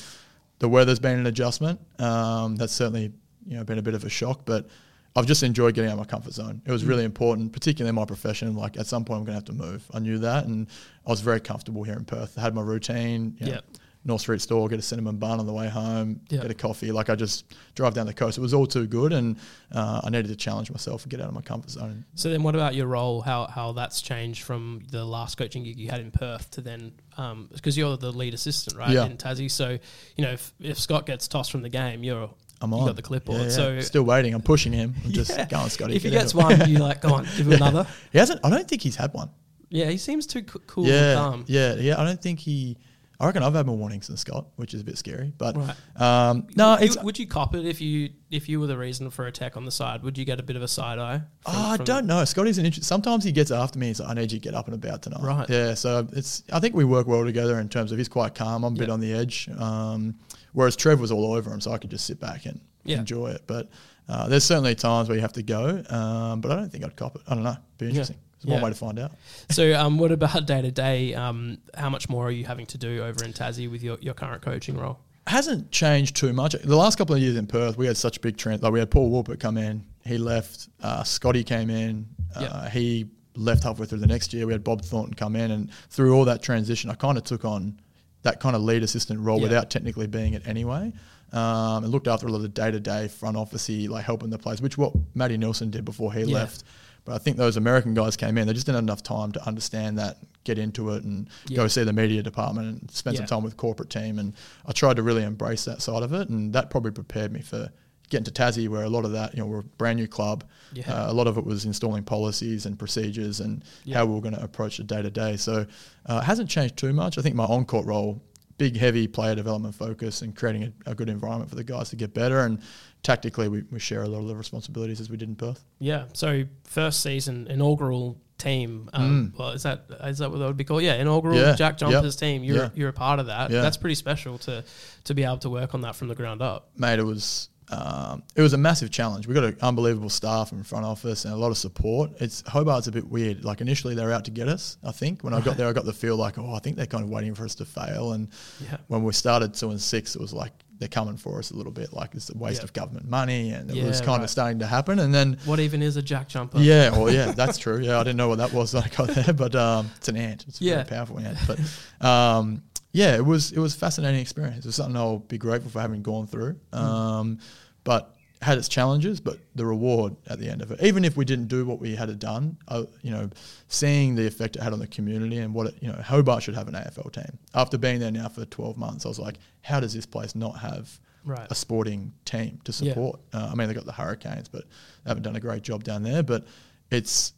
[0.58, 1.80] the weather's been an adjustment.
[1.98, 3.12] Um, that's certainly
[3.46, 4.66] you know been a bit of a shock, but
[5.14, 6.60] I've just enjoyed getting out of my comfort zone.
[6.66, 6.88] It was Mm.
[6.88, 8.54] really important, particularly in my profession.
[8.54, 9.84] Like at some point, I'm going to have to move.
[9.94, 10.66] I knew that, and
[11.06, 12.36] I was very comfortable here in Perth.
[12.38, 13.34] I had my routine.
[13.40, 13.64] You know, Yep.
[14.04, 16.42] North Street store, get a cinnamon bun on the way home, Yep.
[16.42, 16.92] get a coffee.
[16.92, 18.38] Like I just drive down the coast.
[18.38, 19.36] It was all too good, and
[19.72, 22.04] uh, I needed to challenge myself and get out of my comfort zone.
[22.14, 23.22] So then, what about your role?
[23.22, 26.92] How how that's changed from the last coaching gig you had in Perth to then,
[27.18, 29.06] Um, because you're the lead assistant, right, Yeah.
[29.06, 29.50] in Tassie.
[29.50, 29.78] So
[30.16, 32.86] you know, if, if Scott gets tossed from the game, you're I'm you on.
[32.86, 33.38] got the clipboard.
[33.38, 33.50] Yeah, yeah.
[33.50, 34.34] So still waiting.
[34.34, 34.94] I'm pushing him.
[35.04, 35.46] I'm just Yeah.
[35.46, 35.96] going, Scotty.
[35.96, 37.86] if he get gets it." one, you like go on, give him another.
[38.12, 38.40] he hasn't.
[38.44, 39.30] I don't think he's had one.
[39.68, 41.44] Yeah, he seems too cool and yeah, calm.
[41.48, 42.00] yeah, yeah.
[42.00, 42.76] I don't think he.
[43.18, 45.32] I reckon I've had more warnings than Scott, which is a bit scary.
[45.38, 45.74] But Right.
[46.00, 49.26] um, no, You- would you cop it if you if you were the reason for
[49.26, 50.02] a tech on the side?
[50.02, 51.18] Would you get a bit of a side eye?
[51.18, 52.24] from- Oh, I don't know.
[52.24, 52.84] Scotty's an interesting.
[52.86, 53.86] Sometimes he gets after me.
[53.86, 55.48] He's like, "I need you to get up and about tonight." Right.
[55.48, 55.74] Yeah.
[55.74, 56.42] So it's.
[56.52, 58.64] I think we work well together in terms of he's quite calm.
[58.64, 59.48] I'm a bit on the edge.
[59.58, 60.16] Um,
[60.52, 62.98] whereas Trev was all over him, so I could just sit back and Yeah.
[62.98, 63.42] enjoy it.
[63.46, 63.68] But
[64.08, 65.82] uh, there's certainly times where you have to go.
[65.88, 67.22] Um, but I don't think I'd cop it.
[67.28, 67.56] I don't know.
[67.78, 68.16] Be interesting.
[68.36, 68.64] It's one Yeah.
[68.64, 69.12] way to find out.
[69.50, 71.14] So, um, what about day to day?
[71.14, 74.14] Um, How much more are you having to do over in Tassie with your, your
[74.14, 74.98] current coaching role?
[75.28, 76.52] hasn't changed too much.
[76.52, 78.62] The last couple of years in Perth, we had such big trend.
[78.62, 80.68] Like we had Paul Woolpert come in, he left.
[80.80, 82.72] Uh, Scotty came in, uh, Yep.
[82.72, 84.46] he left halfway through the next year.
[84.46, 87.44] We had Bob Thornton come in, and through all that transition, I kind of took
[87.44, 87.80] on
[88.22, 89.44] that kind of lead assistant role Yeah.
[89.44, 90.92] without technically being it anyway.
[91.32, 94.38] Um, and looked after a lot of day to day front officey, like helping the
[94.38, 96.34] players, which what Matty Nielsen did before he Yeah.
[96.36, 96.62] left.
[97.06, 99.46] But I think those American guys came in, they just didn't have enough time to
[99.46, 101.56] understand that, get into it, and Yeah.
[101.56, 103.20] go see the media department and spend Yeah.
[103.20, 104.18] some time with corporate team.
[104.18, 104.34] And
[104.66, 107.70] I tried to really embrace that side of it, and that probably prepared me for
[108.10, 110.44] getting to Tassie, where a lot of that, you know, we're a brand new club.
[110.72, 110.92] Yeah.
[110.92, 113.98] Uh, a lot of it was installing policies and procedures and Yeah.
[113.98, 115.36] how we were going to approach the day to day.
[115.36, 115.66] So
[116.06, 117.18] uh, it hasn't changed too much.
[117.18, 118.20] I think my on court role,
[118.58, 121.96] big, heavy player development focus and creating a, a good environment for the guys to
[121.96, 122.40] get better.
[122.40, 122.60] And
[123.02, 125.64] tactically, we, we share a lot of the responsibilities as we did in Perth.
[125.78, 126.04] Yeah.
[126.14, 128.90] So, first season inaugural team.
[128.92, 130.82] Um, Well, is that is that what that would be called?
[130.82, 131.42] Yeah, inaugural Mm.
[131.42, 131.54] Yeah.
[131.54, 131.90] Jack Yep.
[131.90, 132.44] Jumpers team.
[132.44, 132.68] You're Yeah.
[132.74, 133.50] you're a part of that.
[133.50, 133.62] Yeah.
[133.62, 134.62] That's pretty special to
[135.04, 136.68] to be able to work on that from the ground up.
[136.76, 139.26] mate, it was um, it was a massive challenge.
[139.26, 142.10] We got an unbelievable staff in front office and a lot of support.
[142.20, 143.44] It's Hobart's a bit weird.
[143.44, 144.78] Like initially they were out to get us.
[144.84, 146.86] I think when I got there, I got the feel like, oh, I think they're
[146.86, 148.12] kind of waiting for us to fail.
[148.12, 148.28] And
[148.62, 148.76] Yeah.
[148.88, 151.72] when we started two and six, it was like they're coming for us a little
[151.72, 151.92] bit.
[151.92, 152.64] Like it's a waste Yeah.
[152.64, 154.24] of government money, and it Yeah, was kind right.
[154.24, 154.98] of starting to happen.
[154.98, 156.58] And then What even is a Jack Jumper?
[156.58, 157.78] yeah, well, yeah, that's true.
[157.80, 160.16] Yeah, I didn't know what that was when I got there, but um, it's an
[160.18, 160.44] ant.
[160.46, 160.74] It's a Yeah.
[160.84, 161.38] very powerful ant.
[161.46, 162.62] But um,
[162.96, 164.64] yeah, it was it was a fascinating experience.
[164.64, 166.58] It was something I'll be grateful for having gone through.
[166.72, 167.38] Um,
[167.84, 171.24] but had its challenges, but the reward at the end of it, even if we
[171.24, 173.28] didn't do what we had done, uh, you know,
[173.68, 176.54] seeing the effect it had on the community and what it, you know, Hobart should
[176.54, 177.38] have an AFL team.
[177.54, 180.58] After being there now for 12 months, I was like, how does this place not
[180.58, 181.46] have Right.
[181.50, 182.92] a sporting team to Yeah.
[182.92, 183.20] support?
[183.32, 184.62] Uh, I mean, they got the Hurricanes, but
[185.04, 186.22] they haven't done a great job down there.
[186.22, 186.44] But
[186.90, 187.32] it's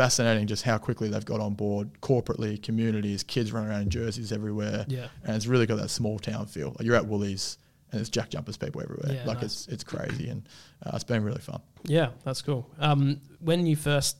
[0.00, 4.32] fascinating just how quickly they've got on board corporately, communities, kids running around in jerseys
[4.32, 4.86] everywhere.
[4.88, 5.08] Yeah.
[5.24, 6.68] And it's really got that small town feel.
[6.68, 7.58] Like you're at Woolies
[7.92, 9.12] and it's Jack Jumpers people everywhere.
[9.12, 9.66] Yeah, like nice.
[9.66, 10.48] it's it's crazy and
[10.86, 11.60] uh, it's been really fun.
[11.84, 12.70] Yeah, that's cool.
[12.78, 14.16] Um, when you first,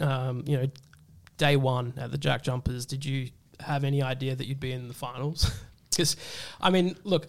[0.00, 0.70] um, you know,
[1.36, 3.28] day one at the Jack Jumpers, did you
[3.58, 5.50] have any idea that you'd be in the finals?
[5.90, 6.16] Because,
[6.60, 7.26] I mean, look,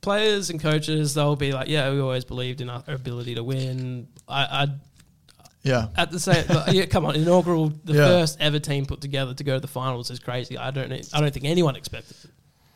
[0.00, 4.08] players and coaches, they'll be like, yeah, we always believed in our ability to win.
[4.26, 4.66] I, I
[5.66, 5.88] Yeah.
[5.96, 8.06] at the same, yeah, come on, inaugural, the Yeah.
[8.06, 10.56] first ever team put together to go to the finals is crazy.
[10.56, 12.30] I don't, I don't think anyone expected it.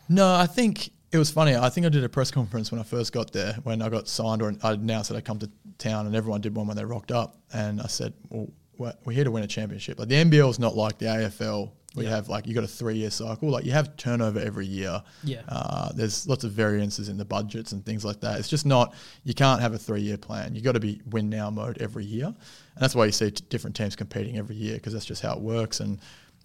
[0.09, 1.55] No, I think it was funny.
[1.57, 4.09] I think I did a press conference when I first got there, when I got
[4.09, 6.85] signed, or I announced that I come to town, and everyone did one when they
[6.85, 7.37] rocked up.
[7.53, 8.48] And I said, "Well,
[8.79, 9.98] we're we're here to win a championship.
[9.98, 11.70] Like the NBL is not like the AFL.
[11.96, 12.11] We Yeah.
[12.11, 13.50] have like you got a three year cycle.
[13.50, 15.03] Like you have turnover every year.
[15.24, 15.42] Yeah.
[15.48, 18.38] Uh, there's lots of variances in the budgets and things like that.
[18.38, 18.94] It's just not.
[19.24, 20.55] You can't have a three year plan.
[20.55, 22.37] You got to be win now mode every year, and
[22.79, 25.40] that's why you see t- different teams competing every year because that's just how it
[25.40, 25.81] works.
[25.81, 25.98] And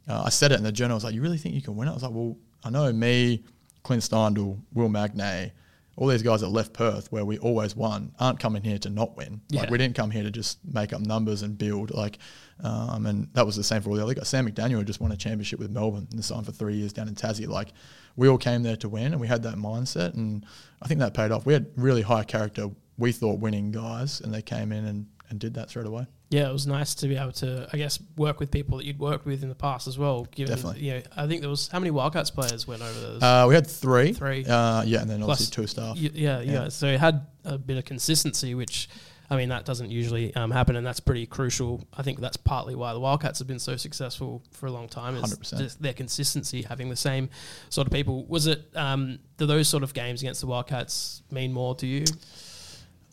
[0.07, 0.95] uh, I said it in the journal.
[0.95, 2.71] I was like, "You really think you can win it?" I was like, "Well, I
[2.71, 3.43] know me,
[3.83, 5.51] Clint Steindl, Will Magnay,
[5.97, 9.15] all these guys that left Perth where we always won aren't coming here to not
[9.15, 9.41] win.
[9.51, 11.91] Like we didn't come here to just make up numbers and build.
[11.91, 12.17] Like,
[12.63, 14.27] um, and that was the same for all the other guys.
[14.27, 17.15] Sam McDaniel just won a championship with Melbourne and signed for three years down in
[17.15, 17.47] Tassie.
[17.47, 17.69] Like,
[18.17, 20.45] we all came there to win, and we had that mindset, and
[20.81, 21.45] I think that paid off.
[21.45, 22.69] We had really high character.
[22.97, 26.07] We thought winning guys, and they came in and, and did that straight away.
[26.29, 28.99] Yeah, it was nice to be able to, I guess, work with people that you'd
[28.99, 30.25] worked with in the past as well.
[30.31, 30.81] Given, Definitely.
[30.81, 33.21] You know, I think there was how many Wildcats players went over those?
[33.21, 34.13] Uh, we had three.
[34.13, 34.43] Three.
[34.43, 35.95] Uh, yeah, and then Plus obviously two staff.
[35.95, 36.69] Y- yeah, yeah, Yeah.
[36.69, 38.89] So it had a bit of consistency, which,
[39.29, 41.85] I mean, that doesn't usually um, happen, and that's pretty crucial.
[41.95, 45.15] I think that's partly why the Wildcats have been so successful for a long time.
[45.15, 45.77] Is 100%.
[45.77, 47.29] their consistency, having the same
[47.69, 48.25] sort of people.
[48.25, 48.65] Was it?
[48.75, 52.05] Um, do those sort of games against the Wildcats mean more to you?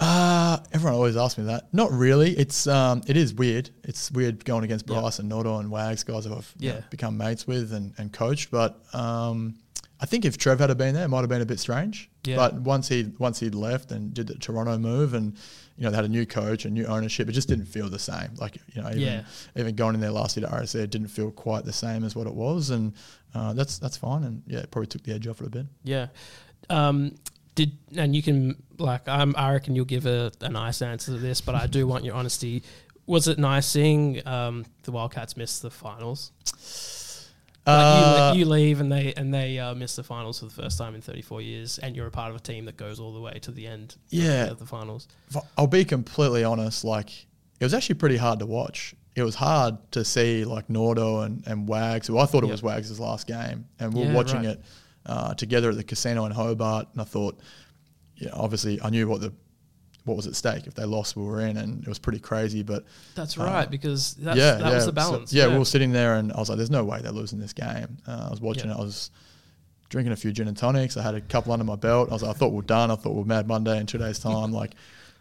[0.02, 1.72] Uh, everyone always asks me that.
[1.72, 2.32] Not really.
[2.32, 3.70] It's um, it is weird.
[3.84, 5.00] It's weird going against Yeah.
[5.00, 6.80] Bryce and Noto and Wags, guys who I've you know, Yeah.
[6.90, 8.50] become mates with and, and coached.
[8.50, 9.56] But um,
[10.00, 12.10] I think if Trev had been there, it might have been a bit strange.
[12.24, 12.36] Yeah.
[12.36, 15.36] But once he once he'd left and did the Toronto move and
[15.76, 17.98] you know they had a new coach and new ownership, it just didn't feel the
[17.98, 18.30] same.
[18.36, 19.22] Like you know even Yeah.
[19.56, 22.16] even going in there last year to RSA, it didn't feel quite the same as
[22.16, 22.92] what it was, and
[23.34, 24.24] uh, that's that's fine.
[24.24, 25.66] And yeah, it probably took the edge off it a bit.
[25.84, 26.08] Yeah.
[26.70, 27.14] Um,
[27.54, 31.18] did and you can like I'm, I reckon you'll give a, a nice answer to
[31.18, 32.62] this, but I do want your honesty.
[33.06, 36.30] Was it nice seeing um, the Wildcats miss the finals?
[37.64, 40.50] Like Uh, you, you leave and they and they uh, miss the finals for the
[40.50, 43.12] first time in 34 years, and you're a part of a team that goes all
[43.12, 43.94] the way to the end.
[44.04, 44.46] of the- Yeah.
[44.50, 45.06] of the finals.
[45.56, 47.10] I'll be completely honest, like
[47.60, 48.94] it was actually pretty hard to watch.
[49.14, 52.52] It was hard to see like Nordo and, and Wags, who I thought it Yep.
[52.52, 53.66] was Wags' last game.
[53.78, 54.56] And we're Yeah, watching right.
[54.56, 54.62] it
[55.06, 56.88] uh, together at the casino in Hobart.
[56.92, 57.38] And I thought,
[58.16, 59.32] yeah, obviously I knew what the
[60.04, 60.66] what was at stake.
[60.66, 62.62] If they lost, we were in, and it was pretty crazy.
[62.64, 62.84] But
[63.14, 64.74] That's Uh, right, because that's, yeah, that yeah.
[64.74, 65.32] was the So- balance.
[65.32, 67.52] yeah, we were sitting there, and I was like, "There's no way they're losing this
[67.52, 68.74] game." Uh, I was watching Yeah.
[68.76, 68.78] it.
[68.80, 69.10] I was
[69.90, 70.96] drinking a few gin and tonics.
[70.96, 72.08] I had a couple under my belt.
[72.10, 72.90] I was like, "I thought we we're done.
[72.90, 74.74] I thought we we're Mad Monday in two days' time." like,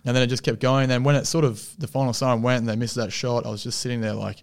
[0.03, 0.89] and then it just kept going.
[0.89, 3.49] Then when it sort of the final siren went and they missed that shot, I
[3.49, 4.41] was just sitting there like,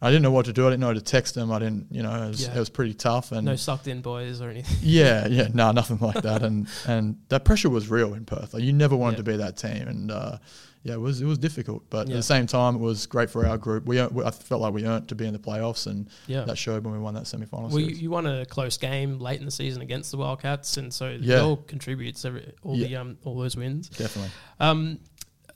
[0.00, 0.66] I didn't know what to do.
[0.66, 1.50] I didn't know how to text them.
[1.50, 2.54] I didn't, you know, it was, Yeah.
[2.54, 3.32] it was pretty tough.
[3.32, 4.76] And no sucked in boys or anything.
[4.82, 6.42] yeah, yeah, no, nothing like that.
[6.42, 8.54] And and that pressure was real in Perth.
[8.54, 9.24] Like you never wanted Yeah.
[9.24, 10.38] to be that team, and uh,
[10.84, 11.82] yeah, it was it was difficult.
[11.90, 13.86] But at the same time, it was great for our group.
[13.86, 16.44] We, we I felt like we earned to be in the playoffs, and Yeah.
[16.44, 19.18] that showed when we won that semi final Well, you, you won a close game
[19.18, 21.38] late in the season against the Wildcats, and so Yeah.
[21.38, 23.88] it all contributes every, all the um, all those wins.
[23.88, 24.30] Definitely.
[24.60, 25.00] Um,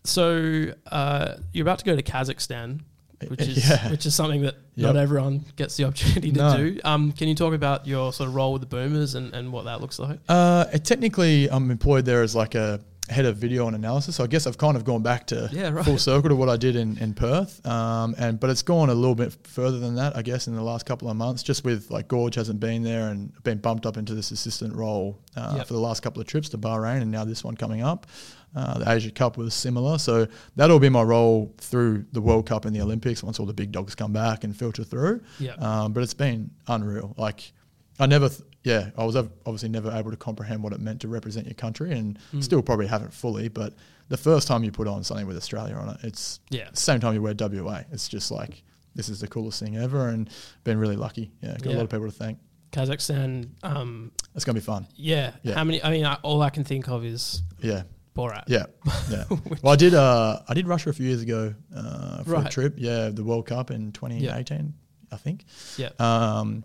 [0.05, 2.81] so uh, you're about to go to Kazakhstan,
[3.29, 3.91] which is Yeah.
[3.91, 6.57] which is something that not everyone gets the opportunity to No.
[6.57, 6.81] do.
[6.85, 9.65] Um, can you talk about your sort of role with the Boomers and, and what
[9.67, 10.19] that looks like?
[10.29, 12.81] Uh, technically, I'm employed there as like a
[13.11, 14.17] head of video and analysis.
[14.17, 15.85] So I guess I've kind of gone back to Yeah, right.
[15.85, 17.65] full circle to what I did in, in Perth.
[17.67, 20.63] Um, and but it's gone a little bit further than that, I guess, in the
[20.63, 21.43] last couple of months.
[21.43, 25.19] Just with like Gorge hasn't been there and been bumped up into this assistant role
[25.37, 25.67] uh, Yep.
[25.67, 28.07] for the last couple of trips to Bahrain, and now this one coming up.
[28.55, 32.65] Uh, the Asia Cup was similar, so that'll be my role through the World Cup
[32.67, 35.23] and the Olympics once all the big dogs come back and filter through.
[35.41, 35.61] Yep.
[35.63, 37.15] Um, but it's been unreal.
[37.17, 37.53] Like
[37.99, 41.09] I never, th- yeah, I was obviously never able to comprehend what it meant to
[41.09, 42.45] represent your country, and Mm.
[42.45, 43.49] still probably haven't fully.
[43.49, 43.75] But
[44.09, 46.69] the first time you put on something with Australia on it, it's Yeah.
[46.71, 47.85] the same time you wear WA.
[47.91, 48.63] It's just like
[48.95, 50.29] this is the coolest thing ever, and
[50.65, 51.33] been really lucky.
[51.43, 52.39] Yeah, got a lot of people to thank.
[52.73, 54.87] Kazakhstan, um, It's gonna be fun.
[54.97, 55.33] yeah.
[55.43, 55.55] Yeah.
[55.55, 55.83] How many?
[55.83, 57.83] I mean, I, all I can think of is Yeah.
[58.17, 58.45] Borat.
[58.47, 58.67] Yeah,
[59.11, 59.25] yeah.
[59.63, 59.95] well, I did.
[59.95, 62.47] Uh, I did Russia a few years ago uh, for Right.
[62.47, 62.75] a trip.
[62.77, 64.75] Yeah, the World Cup in 2018,
[65.11, 65.45] I think.
[65.79, 65.91] Yeah.
[65.99, 66.65] Um,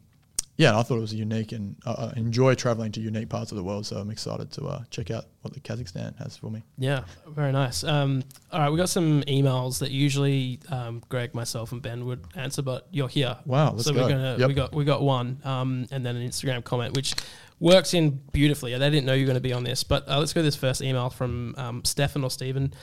[0.58, 3.52] yeah, and I thought it was unique, and I I enjoy traveling to unique parts
[3.52, 3.86] of the world.
[3.86, 6.64] So I'm excited to uh, check out what the Kazakhstan has for me.
[6.80, 7.84] Yeah, very nice.
[7.84, 12.26] Um, all right, we got some emails that usually um, Greg, myself, and Ben would
[12.36, 13.38] answer, but you're here.
[13.46, 14.02] Wow, let's so go.
[14.02, 14.48] we're gonna Yep.
[14.48, 17.14] we got we got one, um, and then an Instagram comment which
[17.60, 18.78] works in beautifully.
[18.78, 20.46] They didn't know you were going to be on this, but uh, let's go to
[20.46, 22.74] this first email from um, Stefan or Stephen.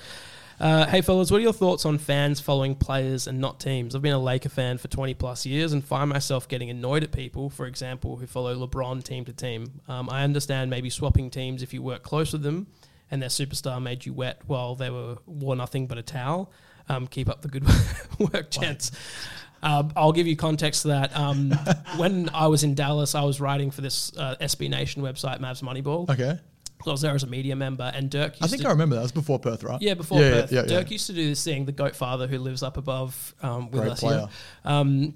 [0.60, 3.94] Uh, hey fellas, what are your thoughts on fans following players and not teams?
[3.94, 7.10] I've been a Laker fan for 20 plus years and find myself getting annoyed at
[7.10, 9.80] people, for example, who follow LeBron team to team.
[9.88, 12.68] Um, I understand maybe swapping teams if you work close with them
[13.10, 16.52] and their superstar made you wet while they were wore nothing but a towel.
[16.88, 17.64] Um, keep up the good
[18.18, 18.92] work, gents.
[19.64, 21.16] Uh, I'll give you context to that.
[21.16, 21.50] Um,
[21.96, 25.62] when I was in Dallas, I was writing for this uh, SB Nation website, Mavs
[25.62, 26.08] Moneyball.
[26.10, 26.38] Okay,
[26.86, 28.96] I was there as a media member, and Dirk used I think to I remember
[28.96, 29.00] that.
[29.00, 29.80] It was before Perth, right?
[29.80, 30.52] yeah, before yeah, Perth.
[30.52, 33.34] Yeah, yeah, Dirk used to do this thing, the goat father who lives up above
[33.42, 34.18] um, with Great us player.
[34.18, 34.28] here.
[34.64, 35.14] Um,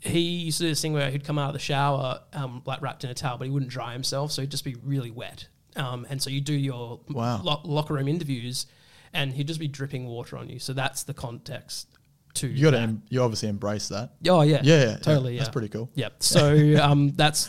[0.00, 2.80] he used to do this thing where he'd come out of the shower, um, like
[2.80, 5.48] wrapped in a towel, but he wouldn't dry himself, so he'd just be really wet.
[5.74, 7.40] Um, and so you do your Wow.
[7.42, 8.66] lo- locker room interviews,
[9.12, 10.60] and he'd just be dripping water on you.
[10.60, 11.88] So that's the context
[12.38, 12.78] to You got to.
[12.80, 14.10] Em- you obviously embrace that.
[14.28, 15.32] Oh yeah, Yeah, yeah, totally.
[15.32, 15.36] yeah.
[15.36, 15.90] Yeah, That's pretty cool.
[15.94, 16.22] Yep.
[16.22, 17.48] So um, that's.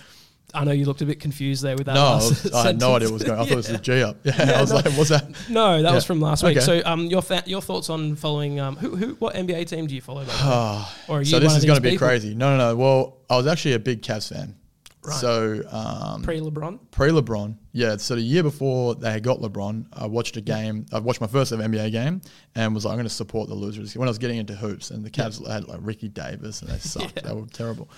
[0.51, 1.93] I know you looked a bit confused there with that.
[1.93, 3.37] No, I, was- I had no idea what was going.
[3.37, 3.45] on.
[3.45, 3.77] I thought it was Yeah.
[3.77, 4.17] the G up.
[4.23, 5.29] Yeah, I was like, what's that?
[5.47, 6.57] No, that was from last week.
[6.57, 6.65] Okay.
[6.65, 9.93] So, um, your fa- your thoughts on following um, who who what NBA team do
[9.93, 10.25] you follow?
[10.25, 10.83] By way?
[11.07, 12.07] or are you So this is going to be people?
[12.07, 12.33] crazy.
[12.33, 12.75] No, no, no.
[12.75, 14.55] Well, I was actually a big Cavs fan.
[15.01, 15.15] Right.
[15.15, 16.77] So um, Pre LeBron.
[16.91, 17.95] pre LeBron, yeah.
[17.97, 20.85] So the year before they had got LeBron, I watched a game.
[20.91, 22.21] I watched my first ever NBA game,
[22.55, 23.95] and was like, I'm going to support the losers.
[23.95, 26.77] When I was getting into hoops, and the Cavs had like Ricky Davis, and they
[26.79, 27.23] sucked.
[27.23, 27.89] They were terrible.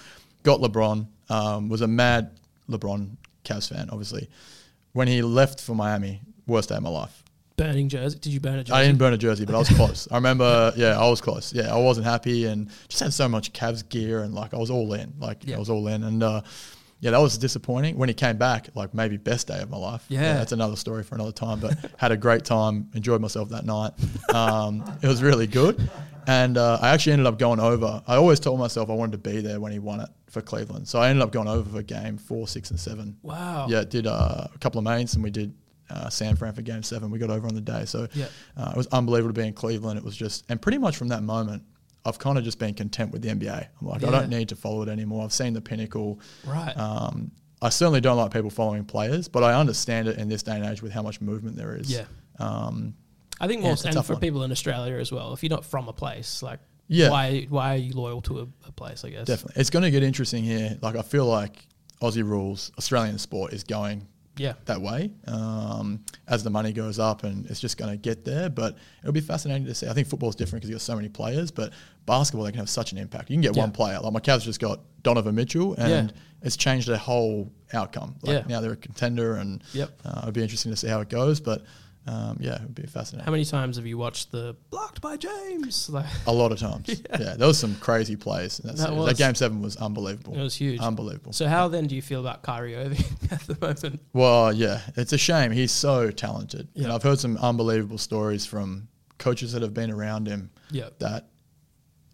[0.44, 1.08] Got LeBron.
[1.30, 2.38] Um, was a mad
[2.70, 4.30] LeBron Cavs fan, obviously.
[4.94, 7.24] When he left for Miami, worst day of my life.
[7.58, 8.18] Burning jersey.
[8.20, 8.74] Did you burn a jersey?
[8.78, 10.08] I didn't burn a jersey, but I was close.
[10.12, 11.54] I remember, yeah, I was close.
[11.54, 14.70] Yeah, I wasn't happy and just had so much Cavs gear and like I was
[14.72, 15.14] all in.
[15.20, 15.56] Like Yeah.
[15.56, 16.04] I was all in.
[16.04, 16.42] And uh,
[17.02, 17.98] yeah, that was disappointing.
[17.98, 20.06] When he came back, like maybe best day of my life.
[20.08, 20.36] Yeah.
[20.36, 21.60] that's another story for another time.
[21.60, 23.92] But had a great time, enjoyed myself that night.
[24.34, 25.90] Um, it was really good.
[26.28, 28.02] And uh, I actually ended up going over.
[28.08, 30.88] I always told myself I wanted to be there when he won it for Cleveland.
[30.88, 33.18] So I ended up going over for game four, six, and seven.
[33.24, 33.66] Wow.
[33.68, 35.54] Yeah, did uh, a couple of mains and we did
[35.90, 37.10] uh, San Fran for game seven.
[37.10, 37.86] We got over on the day.
[37.86, 38.28] So Yeah.
[38.56, 39.98] uh, it was unbelievable to be in Cleveland.
[39.98, 41.64] It was just, and pretty much from that moment,
[42.06, 43.68] I've kind of just been content with the NBA.
[43.80, 45.24] I'm like, I don't need to follow it anymore.
[45.24, 46.20] I've seen the pinnacle.
[46.46, 46.76] Right.
[46.78, 50.56] Um, I certainly don't like people following players, but I understand it in this day
[50.56, 51.92] and age with how much movement there is.
[51.92, 52.06] Yeah.
[52.40, 52.96] Um,
[53.40, 54.20] I think more, it's and for one.
[54.20, 55.34] people in Australia as well.
[55.34, 57.10] If you're not from a place, like Yeah.
[57.12, 59.06] why why are you loyal to a, a place?
[59.06, 59.62] I guess Definitely.
[59.62, 60.78] It's going to get interesting here.
[60.82, 61.68] Like, I feel like
[62.02, 67.24] Aussie rules, Australian sport is going Yeah, that way um, as the money goes up
[67.26, 68.50] and it's just going to get there.
[68.50, 69.88] But it'll be fascinating to see.
[69.88, 71.74] I think football's different because you've got so many players, but
[72.06, 73.30] basketball, they can have such an impact.
[73.30, 73.64] You can get Yeah.
[73.64, 74.00] one player.
[74.00, 76.18] Like my Cavs just got Donovan Mitchell and Yeah.
[76.44, 78.16] it's changed their whole outcome.
[78.22, 78.44] Like Yeah.
[78.48, 80.00] now they're a contender and Yep.
[80.06, 81.40] uh, it'll be interesting to see how it goes.
[81.42, 81.64] But
[82.08, 83.26] um, yeah, it would be fascinating.
[83.26, 85.90] How many times have you watched the blocked by James?
[85.90, 86.88] Like, a lot of times.
[87.20, 87.36] yeah.
[87.36, 88.58] there was some crazy plays.
[88.58, 89.06] That, That was.
[89.08, 90.34] that game seven was unbelievable.
[90.36, 90.80] It was huge.
[90.80, 91.34] Unbelievable.
[91.34, 94.02] so how then do you feel about Kyrie Irving at the moment?
[94.14, 95.52] Well, yeah, it's a shame.
[95.52, 96.68] He's so talented.
[96.76, 96.96] And Yeah.
[96.96, 98.88] I've heard some unbelievable stories from
[99.20, 100.90] coaches that have been around him Yeah.
[101.00, 101.28] that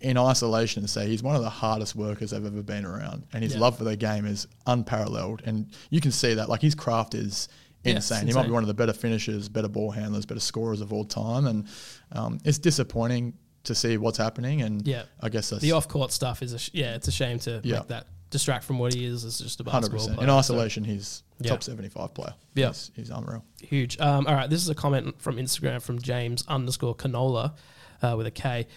[0.01, 3.23] in isolation say he's one of the hardest workers I've ever been around.
[3.33, 3.61] And his Yeah.
[3.61, 5.41] love for the game is unparalleled.
[5.45, 6.49] And you can see that.
[6.49, 7.47] Like his craft is
[7.87, 8.27] Yeah, insane.
[8.27, 11.05] He might be one of the better finishers, better ball handlers, better scorers of all
[11.05, 11.45] time.
[11.47, 11.67] And
[12.11, 14.61] um, it's disappointing to see what's happening.
[14.61, 15.03] And Yeah.
[15.21, 17.61] I guess that's The off court stuff is a sh- yeah, it's a shame to
[17.63, 17.79] Yeah.
[17.79, 20.17] make that distract from what he is as just a hundred basketball percent.
[20.17, 20.25] player.
[20.25, 21.51] In So, isolation, he's Yeah.
[21.51, 22.33] top seventy-five player.
[22.55, 22.67] Yeah.
[22.67, 23.43] he's, he's unreal.
[23.61, 23.99] huge.
[23.99, 27.53] Um, all right, this is a comment from Instagram from James underscore Canola
[28.01, 28.67] uh, with a K.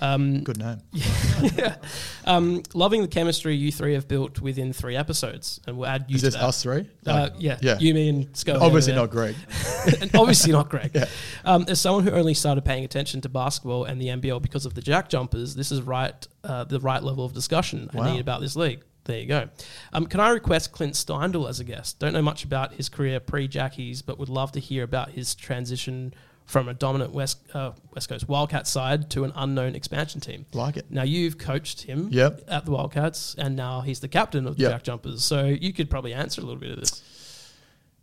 [0.00, 0.80] Um, Good name.
[1.56, 1.76] yeah.
[2.24, 6.16] um, loving the chemistry you three have built within three episodes, and we'll add you
[6.16, 6.44] Is to this that.
[6.44, 6.88] us three?
[7.06, 7.78] Uh, yeah, yeah.
[7.78, 8.58] You, me, and Sco.
[8.60, 9.34] Obviously not Greg.
[10.00, 10.96] And obviously not Greg.
[11.44, 14.74] Um, as someone who only started paying attention to basketball and the NBL because of
[14.74, 18.40] the Jack Jumpers, this is right uh, the right level of discussion I need about
[18.40, 18.82] this league.
[19.04, 19.48] There you go.
[19.94, 21.98] Um, can I request Clint Steindl as a guest?
[21.98, 25.34] Don't know much about his career pre Jackies, but would love to hear about his
[25.34, 26.12] transition
[26.48, 30.46] from a dominant West uh, West Coast Wildcats side to an unknown expansion team.
[30.52, 30.86] Like it.
[30.90, 32.42] Now you've coached him Yep.
[32.48, 34.72] at the Wildcats, and now he's the captain of the Yep.
[34.72, 35.22] Jack Jumpers.
[35.22, 37.02] So you could probably answer a little bit of this.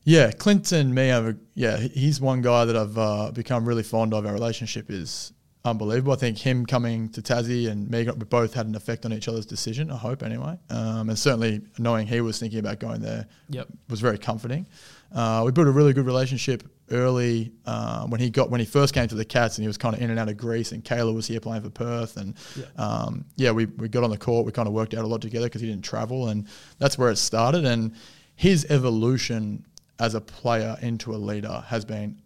[0.07, 4.23] Yeah, Clinton, me, have yeah, he's one guy that I've uh, become really fond of.
[4.27, 5.33] Our relationship is
[5.65, 6.13] unbelievable.
[6.13, 9.27] I think him coming to Tassie and me, we both had an effect on each
[9.27, 9.91] other's decision.
[9.91, 13.67] I hope anyway, um, and certainly knowing he was thinking about going there Yep.
[13.89, 14.65] was very comforting.
[15.13, 18.93] Uh, we built a really good relationship early uh, when he got when he first
[18.93, 20.83] came to the Cats and he was kind of in and out of Greece and
[20.83, 22.65] Kayla was here playing for Perth and Yeah.
[22.77, 25.21] um, yeah we, we got on the court we kind of worked out a lot
[25.21, 26.45] together because he didn't travel and
[26.77, 27.93] that's where it started and
[28.35, 29.65] his evolution
[29.99, 32.21] as a player into a leader has been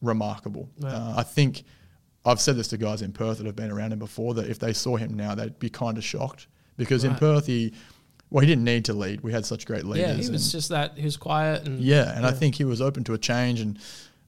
[0.00, 0.68] remarkable.
[0.78, 0.90] Wow.
[0.90, 1.64] Uh, I think
[2.24, 4.58] I've said this to guys in Perth that have been around him before that if
[4.58, 7.72] they saw him now they'd be kind of shocked because in Perth he
[8.30, 10.70] well he didn't need to lead we had such great leaders Yeah, he was just
[10.70, 10.96] that.
[10.96, 13.60] He was quiet and yeah, and I think he was open to a change.
[13.60, 13.78] And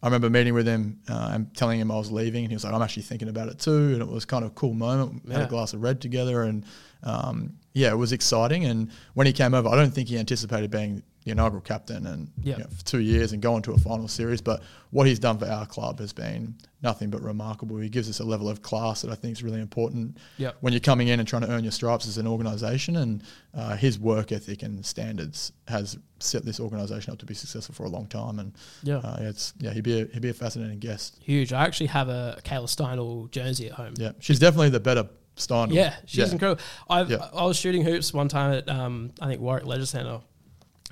[0.02, 2.64] I remember meeting with him uh, and telling him I was leaving, and he was
[2.64, 5.24] like, "I'm actually thinking about it too." And it was kind of a cool moment.
[5.24, 6.64] We Had a glass of red together, and
[7.02, 8.64] um, yeah, it was exciting.
[8.64, 12.30] And when he came over, I don't think he anticipated being the inaugural captain and
[12.42, 12.56] Yeah.
[12.56, 14.40] you know, for two years and going to a final series.
[14.40, 17.76] But what he's done for our club has been nothing but remarkable.
[17.78, 20.56] He gives us a level of class that I think is really important Yep.
[20.60, 22.96] when you're coming in and trying to earn your stripes as an organisation.
[22.96, 27.74] And uh, his work ethic and standards has set this organisation up to be successful
[27.74, 28.38] for a long time.
[28.38, 28.52] And
[28.84, 28.98] Yeah.
[28.98, 31.16] uh, it's yeah, he'd be a, he'd be a fascinating guest.
[31.20, 31.52] huge.
[31.52, 33.94] I actually have a Kayla Steindl jersey at home.
[33.98, 35.72] Yeah, she's definitely the better Steindl.
[35.72, 36.62] Yeah, she's incredible.
[36.88, 37.28] I Yeah.
[37.34, 40.20] I was shooting hoops one time at um, I think Warwick Leisure Centre,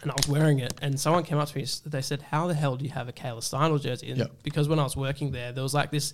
[0.03, 1.67] and I was wearing it, and someone came up to me.
[1.87, 4.27] They said, "How the hell do you have a Kayla Steindl jersey?" And Yeah.
[4.43, 6.13] because when I was working there, there was like this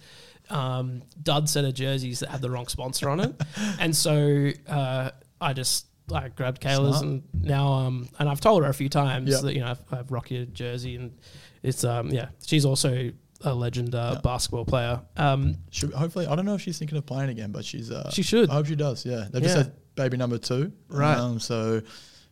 [0.48, 3.34] um, dud set of jerseys that had the wrong sponsor on it,
[3.80, 5.86] and so uh, I just.
[6.12, 7.04] I grabbed Kayla's Smart.
[7.04, 9.42] and now um and I've told her a few times Yeah.
[9.42, 11.16] that you know I've, I've rock your jersey and
[11.62, 16.44] it's um yeah she's also a legend uh, basketball player um Should, hopefully, I don't
[16.44, 17.90] know if she's thinking of playing again, but she's.
[17.90, 18.50] Uh, She should.
[18.50, 19.04] I hope she does.
[19.06, 19.62] Yeah, they've just Yeah.
[19.64, 20.72] had baby number two.
[20.88, 21.16] Right.
[21.16, 21.82] Um, so,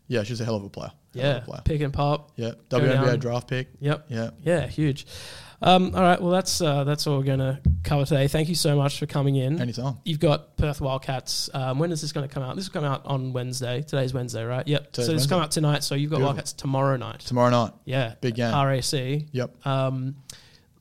[0.07, 0.93] yeah, she's a hell of a player.
[1.15, 1.63] Yeah a player.
[1.65, 2.53] pick and pop Yeah.
[2.69, 3.19] WNBA down.
[3.19, 3.69] draft pick.
[3.81, 4.07] Yep.
[4.09, 4.31] Yeah.
[4.45, 5.07] Yeah, huge.
[5.61, 8.29] Um, all right, well that's uh, that's all we're going to cover today.
[8.29, 9.61] Thank you so much for coming in.
[9.61, 9.97] Anytime.
[10.05, 11.51] You've got Perth Wildcats.
[11.53, 12.55] Um, when is this going to come out?
[12.55, 13.83] This will come out on Wednesday.
[13.83, 14.69] Today's Wednesday, right?
[14.69, 14.93] Yep.
[14.93, 15.83] Today's so this come out tonight.
[15.83, 16.35] So you've got Beautiful.
[16.35, 17.21] Wildcats tomorrow night.
[17.21, 17.73] Tomorrow night.
[17.87, 18.55] yeah, Big game.
[18.55, 18.93] RAC.
[19.33, 19.67] Yep.
[19.67, 20.15] Um,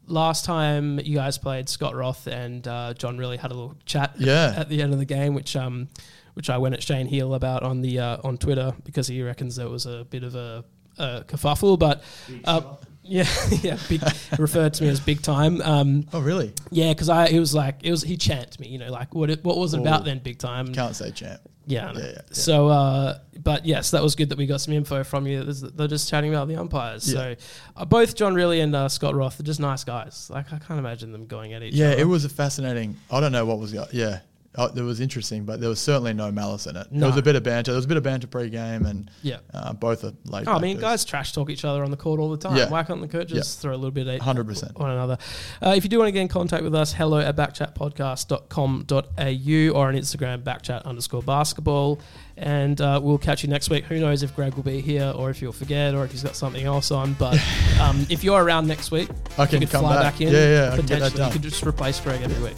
[0.08, 4.16] last time you guys played, Scott Roth and uh, John Rillie had a little chat.
[4.18, 4.54] Yeah.
[4.58, 5.88] At the end of the game, which um,
[6.34, 9.56] which I went at Shane Heal about on the uh, on Twitter because he reckons
[9.56, 10.64] there was a bit of a,
[10.98, 12.04] a kerfuffle, but.
[12.44, 12.62] Uh,
[13.10, 13.26] yeah,
[13.62, 14.02] yeah, big,
[14.38, 15.62] referred to me as big time.
[15.62, 16.54] Um, Oh, really?
[16.72, 19.30] yeah, because I it was like it was he chanted me, you know, like what
[19.30, 20.04] it, what was it about Oh.
[20.04, 20.74] then, big time?
[20.74, 21.40] Can't say champ.
[21.68, 22.22] Yeah, Yeah, yeah.
[22.32, 25.44] So, uh, but yes, that was good that we got some info from you.
[25.44, 27.12] They're just chatting about the umpires.
[27.12, 27.20] Yeah.
[27.20, 27.36] So,
[27.76, 30.30] uh, both John Rillie and uh, Scott Roth are just nice guys.
[30.30, 31.84] Like I can't imagine them going at each other.
[31.84, 32.02] Yeah, other.
[32.02, 32.96] it was a fascinating.
[33.12, 33.74] I don't know what was.
[33.92, 34.20] Yeah,
[34.58, 36.88] oh, it was interesting, but there was certainly no malice in it.
[36.92, 37.00] No.
[37.02, 37.72] There was a bit of banter.
[37.72, 39.38] There was a bit of banter pre-game, and Yeah.
[39.54, 40.48] uh, both are laid.
[40.48, 42.58] Oh, I mean, guys trash talk each other on the court all the time.
[42.58, 42.70] Yeah.
[42.70, 44.78] Why can't the coaches throw a little bit at 100%.
[44.80, 45.18] one another?
[45.62, 49.88] Uh, if you do want to get in contact with us, hello at backchatpodcast.com.au or
[49.88, 52.00] on Instagram, backchat underscore basketball.
[52.40, 53.86] And uh, we'll catch you next week.
[53.86, 56.36] Who knows if Greg will be here or if he'll forget or if he's got
[56.36, 57.14] something else on.
[57.14, 57.40] But
[57.82, 60.14] um, if you're around next week, I you can could come fly back.
[60.14, 60.34] back, in.
[60.34, 61.26] Yeah, yeah, I can get that potentially.
[61.26, 62.58] You could just replace Greg every week.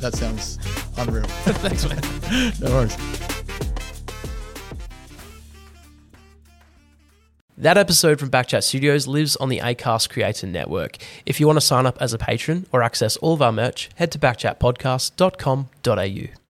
[0.00, 0.58] That sounds
[0.96, 1.24] unreal.
[1.24, 2.60] Thanks, mate.
[2.60, 2.96] no worries.
[7.58, 10.96] That episode from Backchat Studios lives on the Acast Creator Network.
[11.26, 13.90] If you want to sign up as a patron or access all of our merch,
[13.96, 16.49] head to backchatpodcast.com.au.